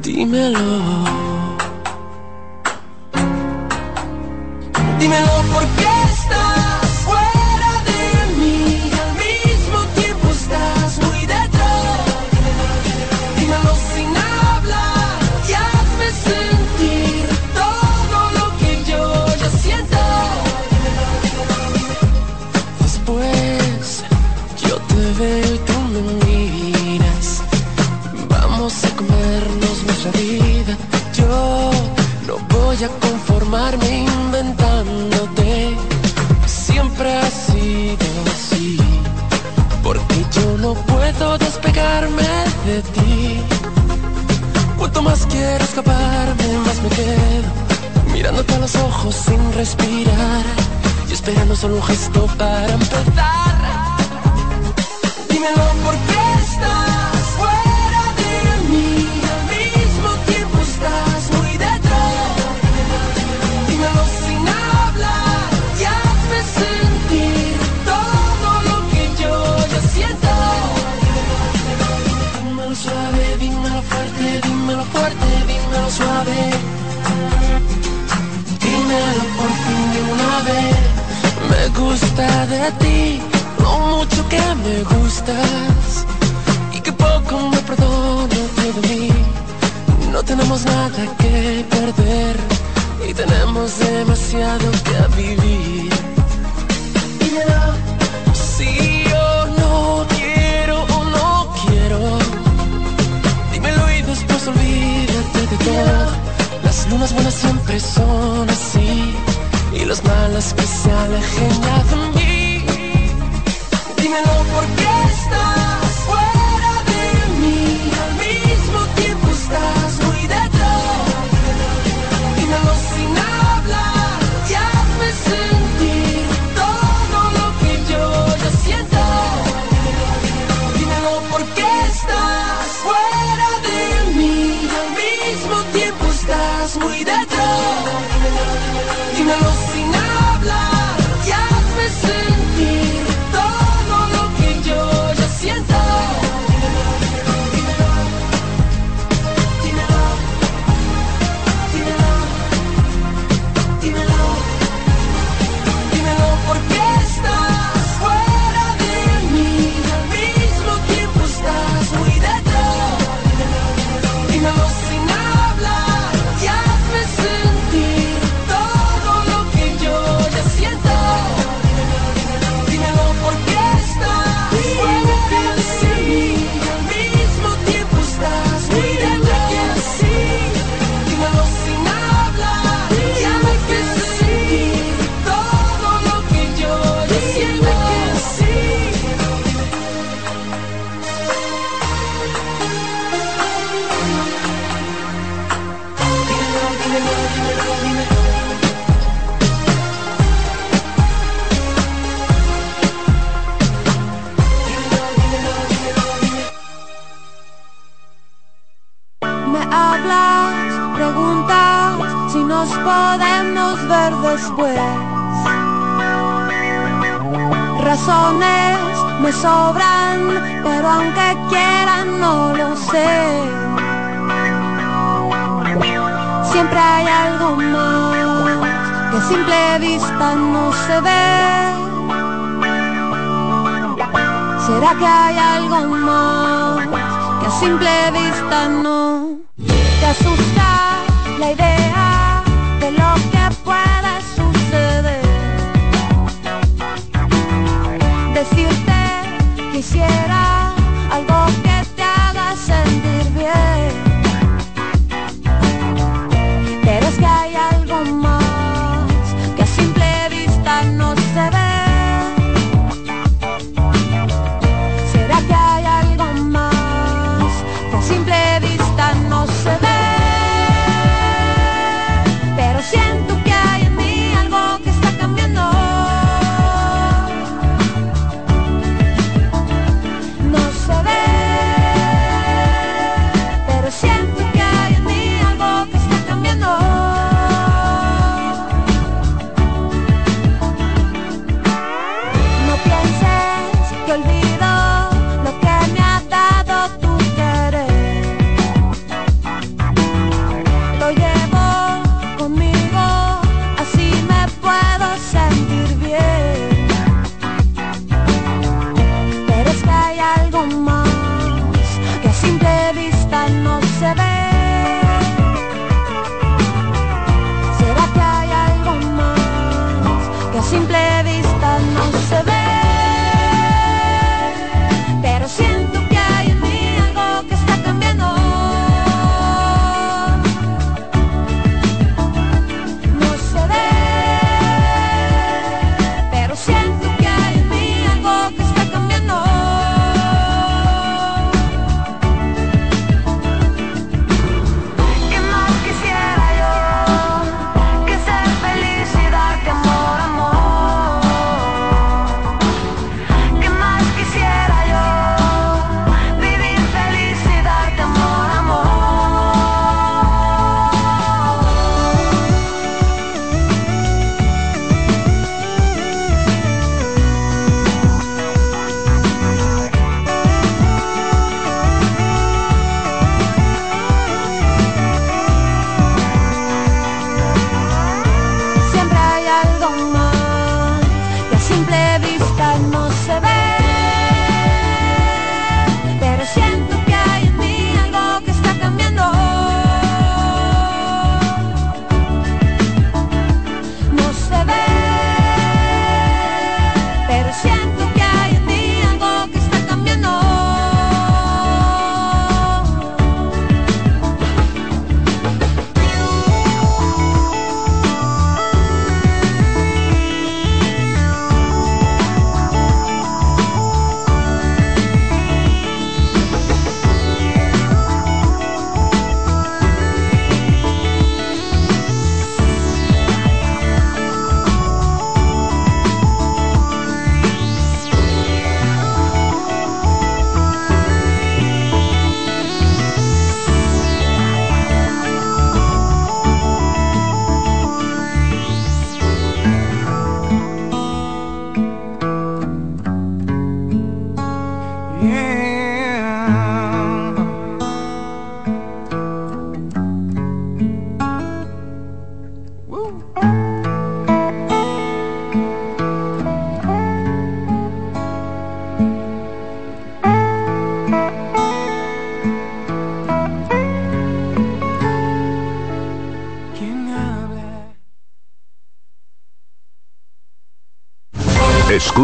dímelo. 0.01 0.79
Dímelo 4.99 5.31
por 5.53 5.63
ti. 42.93 43.41
Cuanto 44.77 45.01
más 45.01 45.25
quiero 45.25 45.63
escaparme, 45.63 46.47
más 46.65 46.81
me 46.81 46.89
quedo. 46.89 47.49
Mirándote 48.13 48.53
a 48.53 48.59
los 48.59 48.75
ojos 48.75 49.15
sin 49.15 49.53
respirar. 49.53 50.45
Y 51.09 51.13
esperando 51.13 51.55
solo 51.55 51.75
un 51.75 51.83
gesto 51.83 52.27
para 52.37 52.73
empezar. 52.73 53.08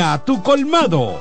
tu 0.00 0.42
colmado. 0.42 1.20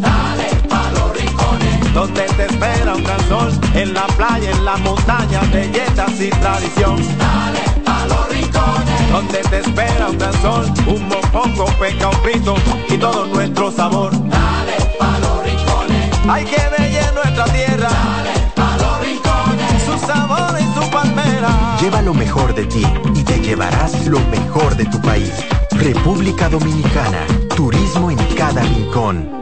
Dale 0.00 0.48
pa 0.70 0.90
los 0.94 1.12
rincones, 1.14 1.92
donde 1.92 2.22
te 2.22 2.46
espera 2.46 2.94
un 2.94 3.04
gran 3.04 3.28
sol, 3.28 3.52
en 3.74 3.92
la 3.92 4.06
playa, 4.06 4.50
en 4.52 4.64
la 4.64 4.78
montaña, 4.78 5.40
belletas 5.52 6.18
y 6.18 6.30
tradición. 6.30 6.96
Dale 7.18 7.60
pa 7.84 8.06
los 8.06 8.26
rincones, 8.30 9.12
donde 9.12 9.38
te 9.50 9.58
espera 9.58 10.08
un 10.08 10.16
gran 10.16 10.32
sol, 10.40 10.64
un 10.86 11.06
mopongo, 11.06 11.66
peca, 11.78 12.08
un 12.08 12.22
pito 12.22 12.54
y 12.88 12.96
todo 12.96 13.26
nuestro 13.26 13.70
sabor. 13.70 14.12
Dale 14.12 14.76
pa 14.98 15.18
los 15.18 15.44
rincones, 15.44 16.10
hay 16.26 16.44
que 16.46 16.62
bella 16.78 17.12
nuestra 17.12 17.44
tierra. 17.44 17.90
Dale 17.90 18.34
pa 18.56 18.76
los 18.78 19.00
rincones, 19.00 19.82
su 19.84 20.06
sabor 20.06 20.58
y 20.58 20.64
su 20.74 20.90
palmera. 20.90 21.76
Lleva 21.82 22.00
lo 22.00 22.14
mejor 22.14 22.54
de 22.54 22.64
ti 22.64 22.86
y 23.14 23.22
te 23.22 23.38
llevarás 23.40 24.06
lo 24.06 24.20
mejor 24.30 24.74
de 24.74 24.86
tu 24.86 24.98
país. 25.02 25.34
República 25.82 26.48
Dominicana. 26.48 27.26
Turismo 27.56 28.12
en 28.12 28.18
cada 28.36 28.62
rincón. 28.62 29.41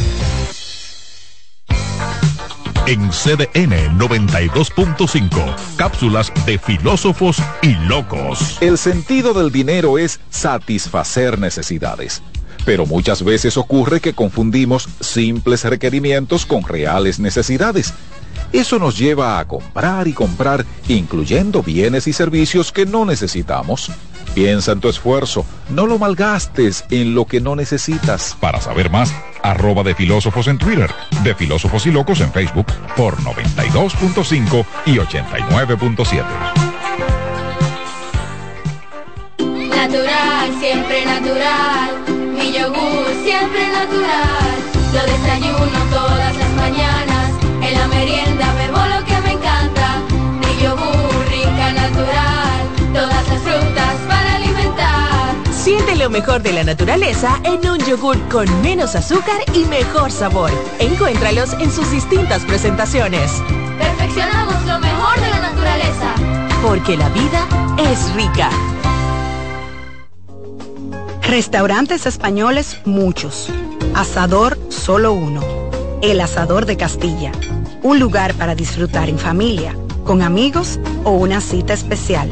En 2.87 3.09
CDN 3.11 3.97
92.5, 3.99 5.55
cápsulas 5.77 6.31
de 6.47 6.57
filósofos 6.57 7.37
y 7.61 7.75
locos. 7.87 8.57
El 8.59 8.77
sentido 8.79 9.33
del 9.33 9.51
dinero 9.51 9.99
es 9.99 10.19
satisfacer 10.31 11.37
necesidades. 11.37 12.23
Pero 12.65 12.87
muchas 12.87 13.23
veces 13.23 13.55
ocurre 13.57 13.99
que 13.99 14.13
confundimos 14.13 14.89
simples 14.99 15.63
requerimientos 15.63 16.45
con 16.47 16.63
reales 16.63 17.19
necesidades. 17.19 17.93
Eso 18.51 18.79
nos 18.79 18.97
lleva 18.97 19.39
a 19.39 19.47
comprar 19.47 20.07
y 20.07 20.13
comprar, 20.13 20.65
incluyendo 20.87 21.61
bienes 21.61 22.07
y 22.07 22.13
servicios 22.13 22.71
que 22.71 22.87
no 22.87 23.05
necesitamos. 23.05 23.91
Piensa 24.33 24.71
en 24.71 24.79
tu 24.79 24.87
esfuerzo, 24.87 25.45
no 25.69 25.87
lo 25.87 25.99
malgastes 25.99 26.85
en 26.89 27.13
lo 27.15 27.25
que 27.25 27.41
no 27.41 27.55
necesitas. 27.55 28.37
Para 28.39 28.61
saber 28.61 28.89
más, 28.89 29.13
arroba 29.43 29.83
de 29.83 29.93
filósofos 29.93 30.47
en 30.47 30.57
Twitter, 30.57 30.89
de 31.23 31.35
filósofos 31.35 31.85
y 31.85 31.91
locos 31.91 32.21
en 32.21 32.31
Facebook 32.31 32.67
por 32.95 33.17
92.5 33.17 34.65
y 34.85 34.95
89.7. 34.97 36.23
Natural, 39.69 40.59
siempre 40.59 41.05
natural. 41.05 41.89
Mi 42.07 42.53
yogur, 42.53 43.07
siempre 43.25 43.67
natural. 43.67 44.51
Lo 44.93 45.01
desayuno 45.11 45.79
todas 45.91 46.37
las 46.37 46.51
mañanas. 46.51 47.31
En 47.61 47.73
la 47.77 47.87
merienda 47.87 48.53
bebo 48.53 48.77
lo 48.77 49.03
que 49.05 49.19
me 49.21 49.31
encanta. 49.33 50.01
Mi 50.39 50.63
yogur, 50.63 51.25
rica, 51.29 51.73
natural. 51.73 52.93
Todas 52.93 53.27
las 53.27 53.41
frutas 53.41 53.90
lo 56.01 56.09
mejor 56.09 56.41
de 56.41 56.51
la 56.51 56.63
naturaleza 56.63 57.39
en 57.43 57.69
un 57.69 57.77
yogur 57.77 58.17
con 58.29 58.47
menos 58.63 58.95
azúcar 58.95 59.39
y 59.53 59.65
mejor 59.65 60.11
sabor. 60.11 60.49
Encuéntralos 60.79 61.53
en 61.53 61.71
sus 61.71 61.91
distintas 61.91 62.43
presentaciones. 62.43 63.31
Perfeccionamos 63.77 64.65
lo 64.65 64.79
mejor 64.79 65.21
de 65.21 65.29
la 65.29 65.41
naturaleza. 65.41 66.15
Porque 66.63 66.97
la 66.97 67.07
vida 67.09 67.47
es 67.91 68.11
rica. 68.15 68.49
Restaurantes 71.21 72.07
españoles 72.07 72.79
muchos. 72.85 73.49
Asador 73.93 74.57
solo 74.69 75.13
uno. 75.13 75.43
El 76.01 76.19
Asador 76.19 76.65
de 76.65 76.77
Castilla. 76.77 77.31
Un 77.83 77.99
lugar 77.99 78.33
para 78.33 78.55
disfrutar 78.55 79.07
en 79.07 79.19
familia, 79.19 79.75
con 80.03 80.23
amigos 80.23 80.79
o 81.03 81.11
una 81.11 81.41
cita 81.41 81.73
especial. 81.73 82.31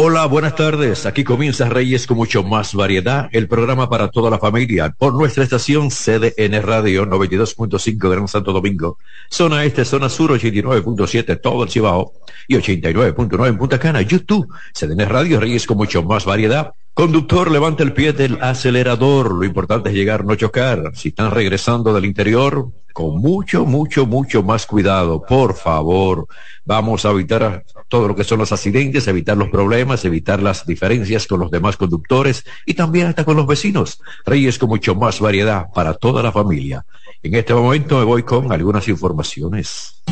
Hola, 0.00 0.26
buenas 0.26 0.54
tardes. 0.54 1.06
Aquí 1.06 1.24
comienza 1.24 1.68
Reyes 1.68 2.06
con 2.06 2.18
mucho 2.18 2.44
más 2.44 2.72
variedad, 2.72 3.28
el 3.32 3.48
programa 3.48 3.90
para 3.90 4.12
toda 4.12 4.30
la 4.30 4.38
familia 4.38 4.94
por 4.96 5.12
nuestra 5.12 5.42
estación 5.42 5.88
CDN 5.90 6.62
Radio 6.62 7.04
92.5 7.04 8.08
Gran 8.08 8.28
Santo 8.28 8.52
Domingo, 8.52 8.98
zona 9.28 9.64
este, 9.64 9.84
zona 9.84 10.08
sur 10.08 10.30
89.7 10.30 11.40
todo 11.40 11.64
el 11.64 11.70
Cibao 11.70 12.12
y 12.46 12.54
89.9 12.54 13.48
en 13.48 13.58
Punta 13.58 13.80
Cana, 13.80 14.00
YouTube, 14.00 14.46
CDN 14.72 15.08
Radio 15.08 15.40
Reyes 15.40 15.66
con 15.66 15.76
mucho 15.76 16.04
más 16.04 16.24
variedad 16.24 16.70
Conductor, 16.98 17.48
levante 17.52 17.84
el 17.84 17.92
pie 17.92 18.12
del 18.12 18.42
acelerador. 18.42 19.30
Lo 19.32 19.44
importante 19.44 19.88
es 19.88 19.94
llegar, 19.94 20.24
no 20.24 20.34
chocar. 20.34 20.90
Si 20.96 21.10
están 21.10 21.30
regresando 21.30 21.94
del 21.94 22.04
interior, 22.04 22.72
con 22.92 23.20
mucho, 23.20 23.64
mucho, 23.64 24.04
mucho 24.04 24.42
más 24.42 24.66
cuidado. 24.66 25.22
Por 25.24 25.54
favor, 25.54 26.26
vamos 26.64 27.06
a 27.06 27.12
evitar 27.12 27.64
todo 27.86 28.08
lo 28.08 28.16
que 28.16 28.24
son 28.24 28.40
los 28.40 28.50
accidentes, 28.50 29.06
evitar 29.06 29.36
los 29.36 29.48
problemas, 29.48 30.04
evitar 30.04 30.42
las 30.42 30.66
diferencias 30.66 31.28
con 31.28 31.38
los 31.38 31.52
demás 31.52 31.76
conductores 31.76 32.44
y 32.66 32.74
también 32.74 33.06
hasta 33.06 33.24
con 33.24 33.36
los 33.36 33.46
vecinos. 33.46 34.00
Reyes 34.26 34.58
con 34.58 34.68
mucho 34.68 34.96
más 34.96 35.20
variedad 35.20 35.68
para 35.72 35.94
toda 35.94 36.20
la 36.20 36.32
familia. 36.32 36.84
En 37.22 37.36
este 37.36 37.54
momento 37.54 37.96
me 37.96 38.04
voy 38.06 38.24
con 38.24 38.50
algunas 38.50 38.88
informaciones. 38.88 40.02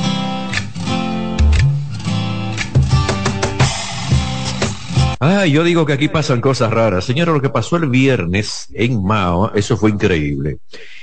Ah, 5.19 5.47
yo 5.47 5.65
digo 5.65 5.87
que 5.87 5.95
aquí 5.95 6.09
pasan 6.09 6.41
cosas 6.43 6.71
raras. 6.71 7.05
Señora, 7.05 7.33
lo 7.33 7.41
que 7.41 7.49
pasó 7.49 7.77
el 7.77 7.89
viernes 7.89 8.69
en 8.75 9.03
Mao, 9.03 9.53
eso 9.55 9.77
fue 9.77 9.91
increíble. 9.91 10.59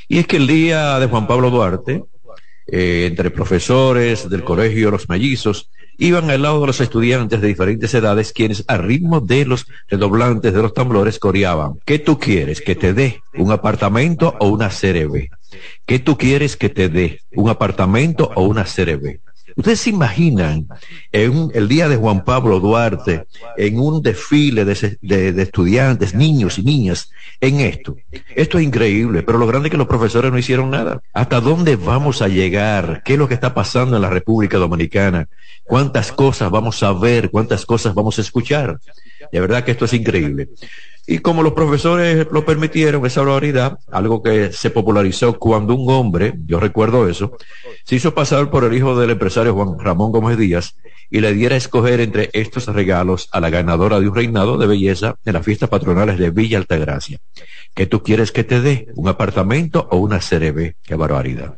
Y 0.07 0.20
es 0.20 0.28
que 0.28 0.38
el 0.38 0.45
día 0.45 0.99
de 0.99 1.07
Juan 1.07 1.26
Pablo 1.26 1.49
Duarte, 1.49 2.03
eh, 2.68 3.05
entre 3.07 3.32
profesores 3.32 4.30
del 4.30 4.43
colegio 4.43 4.91
Los 4.91 5.09
Mellizos, 5.09 5.72
iban 5.97 6.30
al 6.30 6.43
lado 6.43 6.61
de 6.61 6.68
los 6.68 6.80
estudiantes 6.80 7.41
de 7.41 7.47
diferentes 7.47 7.91
edades, 7.93 8.34
quienes 8.34 8.64
a 8.68 8.78
ritmo 8.78 9.20
de 9.20 9.45
los 9.45 9.66
redoblantes 9.88 10.53
de 10.53 10.61
los 10.61 10.74
tambores 10.76 11.18
coreaban. 11.18 11.80
¿Qué 11.84 11.97
tú 11.97 12.20
quieres? 12.20 12.61
¿Que 12.61 12.76
te 12.76 12.93
dé 12.93 13.22
un 13.34 13.51
apartamento 13.51 14.36
o 14.39 14.47
una 14.49 14.70
CRB? 14.70 15.30
¿Qué 15.88 15.99
tú 15.99 16.18
quieres 16.18 16.55
que 16.55 16.70
te 16.70 16.89
dé? 16.89 17.22
¿Un 17.36 17.49
apartamento 17.49 18.32
o 18.36 18.43
una 18.43 18.64
CRB? 18.64 19.20
Ustedes 19.55 19.79
se 19.79 19.89
imaginan 19.89 20.67
en 21.11 21.51
el 21.53 21.67
día 21.67 21.87
de 21.87 21.95
Juan 21.95 22.23
Pablo 22.23 22.59
Duarte, 22.59 23.25
en 23.57 23.79
un 23.79 24.01
desfile 24.01 24.65
de, 24.65 25.41
estudiantes, 25.41 26.13
niños 26.13 26.57
y 26.57 26.63
niñas, 26.63 27.11
en 27.39 27.59
esto. 27.59 27.95
Esto 28.35 28.57
es 28.57 28.63
increíble, 28.63 29.23
pero 29.23 29.37
lo 29.37 29.47
grande 29.47 29.67
es 29.67 29.71
que 29.71 29.77
los 29.77 29.87
profesores 29.87 30.31
no 30.31 30.37
hicieron 30.37 30.71
nada. 30.71 31.01
¿Hasta 31.13 31.39
dónde 31.39 31.75
vamos 31.75 32.21
a 32.21 32.27
llegar? 32.27 33.01
¿Qué 33.03 33.13
es 33.13 33.19
lo 33.19 33.27
que 33.27 33.33
está 33.33 33.53
pasando 33.53 33.95
en 33.95 34.01
la 34.01 34.09
República 34.09 34.57
Dominicana? 34.57 35.27
¿Cuántas 35.63 36.11
cosas 36.11 36.49
vamos 36.49 36.81
a 36.83 36.91
ver? 36.93 37.29
¿Cuántas 37.29 37.65
cosas 37.65 37.93
vamos 37.93 38.17
a 38.17 38.21
escuchar? 38.21 38.79
De 39.31 39.39
verdad 39.39 39.63
que 39.63 39.71
esto 39.71 39.85
es 39.85 39.93
increíble. 39.93 40.49
Y 41.05 41.19
como 41.19 41.43
los 41.43 41.51
profesores 41.51 42.27
lo 42.31 42.45
permitieron, 42.45 43.05
esa 43.05 43.21
barbaridad, 43.21 43.77
algo 43.91 44.23
que 44.23 44.53
se 44.53 44.69
popularizó 44.69 45.37
cuando 45.37 45.75
un 45.75 45.91
hombre, 45.91 46.35
yo 46.45 46.59
recuerdo 46.61 47.09
eso, 47.09 47.35
se 47.83 47.95
hizo 47.95 48.13
pasar 48.13 48.49
por 48.49 48.63
el 48.63 48.73
hijo 48.73 48.97
del 48.97 49.09
empresario 49.09 49.53
Juan 49.53 49.77
Ramón 49.79 50.11
Gómez 50.13 50.37
Díaz 50.37 50.75
y 51.09 51.19
le 51.19 51.33
diera 51.33 51.55
a 51.55 51.57
escoger 51.57 51.99
entre 51.99 52.29
estos 52.31 52.67
regalos 52.67 53.27
a 53.33 53.41
la 53.41 53.49
ganadora 53.49 53.99
de 53.99 54.07
un 54.07 54.15
reinado 54.15 54.57
de 54.57 54.65
belleza 54.65 55.17
en 55.25 55.33
las 55.33 55.45
fiestas 55.45 55.69
patronales 55.69 56.17
de 56.17 56.29
Villa 56.29 56.57
Altagracia. 56.57 57.19
¿Qué 57.75 57.85
tú 57.85 58.01
quieres 58.01 58.31
que 58.31 58.45
te 58.45 58.61
dé? 58.61 58.87
¿Un 58.95 59.09
apartamento 59.09 59.87
o 59.91 59.97
una 59.97 60.19
CRB? 60.19 60.75
¡Qué 60.83 60.95
barbaridad! 60.95 61.57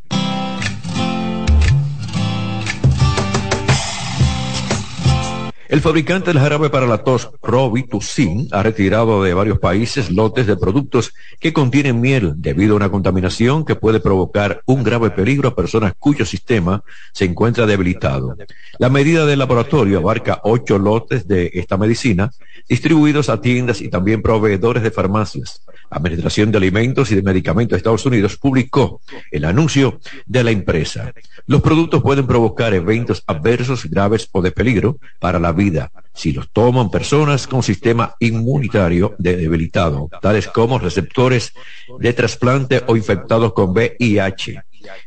El 5.68 5.80
fabricante 5.80 6.32
del 6.32 6.38
jarabe 6.38 6.70
para 6.70 6.86
la 6.86 6.98
tos, 6.98 7.28
Robitussin, 7.42 8.46
ha 8.52 8.62
retirado 8.62 9.24
de 9.24 9.34
varios 9.34 9.58
países 9.58 10.12
lotes 10.12 10.46
de 10.46 10.56
productos 10.56 11.12
que 11.40 11.52
contienen 11.52 12.00
miel 12.00 12.34
debido 12.36 12.74
a 12.74 12.76
una 12.76 12.88
contaminación 12.88 13.64
que 13.64 13.74
puede 13.74 13.98
provocar 13.98 14.62
un 14.66 14.84
grave 14.84 15.10
peligro 15.10 15.48
a 15.48 15.56
personas 15.56 15.94
cuyo 15.98 16.24
sistema 16.24 16.84
se 17.12 17.24
encuentra 17.24 17.66
debilitado. 17.66 18.36
La 18.78 18.90
medida 18.90 19.26
del 19.26 19.40
laboratorio 19.40 19.98
abarca 19.98 20.40
ocho 20.44 20.78
lotes 20.78 21.26
de 21.26 21.50
esta 21.54 21.76
medicina 21.76 22.30
distribuidos 22.68 23.28
a 23.28 23.40
tiendas 23.40 23.80
y 23.80 23.88
también 23.88 24.22
proveedores 24.22 24.84
de 24.84 24.90
farmacias. 24.92 25.62
Administración 25.90 26.50
de 26.50 26.58
Alimentos 26.58 27.10
y 27.10 27.14
de 27.14 27.22
Medicamentos 27.22 27.72
de 27.72 27.78
Estados 27.78 28.06
Unidos 28.06 28.36
publicó 28.36 29.00
el 29.30 29.44
anuncio 29.44 30.00
de 30.26 30.44
la 30.44 30.50
empresa. 30.50 31.12
Los 31.46 31.62
productos 31.62 32.02
pueden 32.02 32.26
provocar 32.26 32.74
eventos 32.74 33.22
adversos 33.26 33.86
graves 33.86 34.28
o 34.32 34.42
de 34.42 34.50
peligro 34.50 34.98
para 35.20 35.38
la 35.38 35.52
vida 35.56 35.90
si 36.16 36.32
los 36.32 36.50
toman 36.50 36.90
personas 36.90 37.46
con 37.46 37.62
sistema 37.62 38.14
inmunitario 38.20 39.14
debilitado, 39.18 40.08
tales 40.22 40.48
como 40.48 40.78
receptores 40.78 41.52
de 41.98 42.12
trasplante 42.14 42.82
o 42.86 42.96
infectados 42.96 43.52
con 43.52 43.70
VIH. 43.70 44.62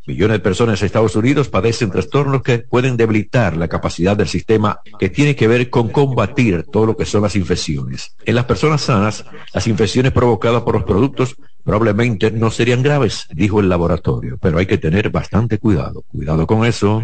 Millones 0.06 0.36
de 0.36 0.40
personas 0.40 0.82
en 0.82 0.86
Estados 0.86 1.16
Unidos 1.16 1.50
padecen 1.50 1.90
trastornos 1.90 2.44
que 2.44 2.60
pueden 2.60 2.98
debilitar 2.98 3.58
la 3.58 3.68
capacidad 3.68 4.16
del 4.16 4.28
sistema 4.28 4.82
que 5.00 5.10
tiene 5.10 5.36
que 5.36 5.48
ver 5.48 5.70
con 5.70 5.90
combatir 5.90 6.64
todo 6.72 6.88
lo 6.88 6.98
que 6.98 7.06
son 7.06 7.24
las 7.24 7.36
infecciones. 7.36 8.16
En 8.26 8.36
las 8.36 8.46
personas 8.46 8.82
sanas, 8.82 9.26
las 9.54 9.68
infecciones 9.68 10.12
provocadas 10.12 10.62
por 10.64 10.76
los 10.76 10.84
productos 10.84 11.38
probablemente 11.64 12.30
no 12.30 12.52
serían 12.52 12.84
graves, 12.84 13.26
dijo 13.32 13.60
el 13.60 13.70
laboratorio, 13.70 14.38
pero 14.40 14.58
hay 14.58 14.66
que 14.66 14.78
tener 14.78 15.10
bastante 15.10 15.58
cuidado. 15.58 16.04
Cuidado 16.12 16.46
con 16.46 16.66
eso. 16.66 17.04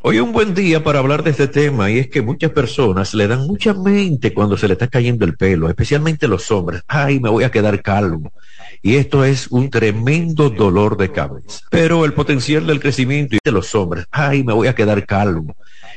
Hoy 0.00 0.20
un 0.20 0.30
buen 0.30 0.54
día 0.54 0.84
para 0.84 1.00
hablar 1.00 1.24
de 1.24 1.30
este 1.30 1.48
tema 1.48 1.90
y 1.90 1.98
es 1.98 2.06
que 2.06 2.22
muchas 2.22 2.52
personas 2.52 3.14
le 3.14 3.26
dan 3.26 3.48
mucha 3.48 3.74
mente 3.74 4.32
cuando 4.32 4.56
se 4.56 4.68
le 4.68 4.74
está 4.74 4.86
cayendo 4.86 5.24
el 5.24 5.36
pelo, 5.36 5.68
especialmente 5.68 6.28
los 6.28 6.52
hombres. 6.52 6.82
Ay, 6.86 7.18
me 7.18 7.28
voy 7.28 7.42
a 7.42 7.50
quedar 7.50 7.82
calmo. 7.82 8.32
Y 8.80 8.94
esto 8.94 9.24
es 9.24 9.48
un 9.48 9.70
tremendo 9.70 10.50
dolor 10.50 10.96
de 10.96 11.10
cabeza. 11.10 11.62
Pero 11.70 12.04
el 12.04 12.12
potencial 12.12 12.68
del 12.68 12.78
crecimiento 12.78 13.38
de 13.42 13.50
los 13.50 13.74
hombres, 13.74 14.06
ay, 14.12 14.44
me 14.44 14.52
voy 14.52 14.68
a 14.68 14.74
quedar 14.76 15.04
calmo. 15.04 15.56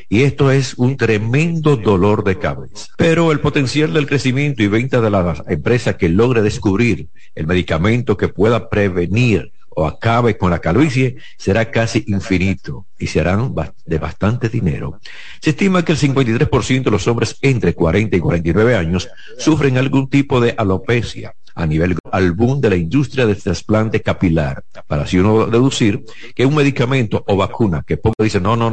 Y 0.10 0.24
esto 0.24 0.50
es 0.50 0.74
un 0.74 0.98
tremendo 0.98 1.78
dolor 1.78 2.24
de 2.24 2.40
cabeza. 2.40 2.88
Pero 2.98 3.32
el 3.32 3.40
potencial 3.40 3.94
del 3.94 4.08
crecimiento 4.08 4.64
y 4.64 4.68
venta 4.68 5.00
de 5.00 5.12
la 5.12 5.44
empresa 5.48 5.96
que 5.98 6.10
logre 6.10 6.42
descubrir 6.42 7.10
el 7.36 7.46
medicamento 7.46 8.18
que 8.18 8.30
pueda 8.30 8.68
prevenir 8.68 9.52
o 9.74 9.86
acabe 9.86 10.38
con 10.38 10.52
la 10.52 10.60
calvicie 10.60 11.18
será 11.38 11.72
casi 11.72 12.04
infinito 12.08 12.88
y 13.00 13.08
serán 13.08 13.54
de 13.86 13.98
bastante 13.98 14.50
dinero. 14.50 15.00
Se 15.42 15.52
estima 15.52 15.84
que 15.84 15.94
el 15.94 15.98
53% 15.98 16.84
de 16.84 16.92
los 16.92 17.08
hombres 17.08 17.38
entre 17.42 17.74
40 17.74 18.16
y 18.16 18.20
49 18.20 18.76
años 18.76 19.10
sufren 19.38 19.78
algún 19.78 20.10
tipo 20.10 20.40
de 20.40 20.54
alopecia 20.58 21.34
a 21.56 21.66
nivel 21.66 21.98
al 22.12 22.36
de 22.36 22.70
la 22.70 22.76
industria 22.76 23.26
del 23.26 23.42
trasplante 23.42 24.02
capilar, 24.02 24.64
para 24.88 25.04
así 25.04 25.18
uno 25.18 25.48
deducir 25.48 26.04
que 26.36 26.46
un 26.46 26.56
medicamento 26.56 27.24
o 27.28 27.36
vacuna 27.36 27.84
que 27.86 27.98
poco 27.98 28.24
dice 28.24 28.40
no, 28.40 28.56
no, 28.56 28.66
no, 28.66 28.70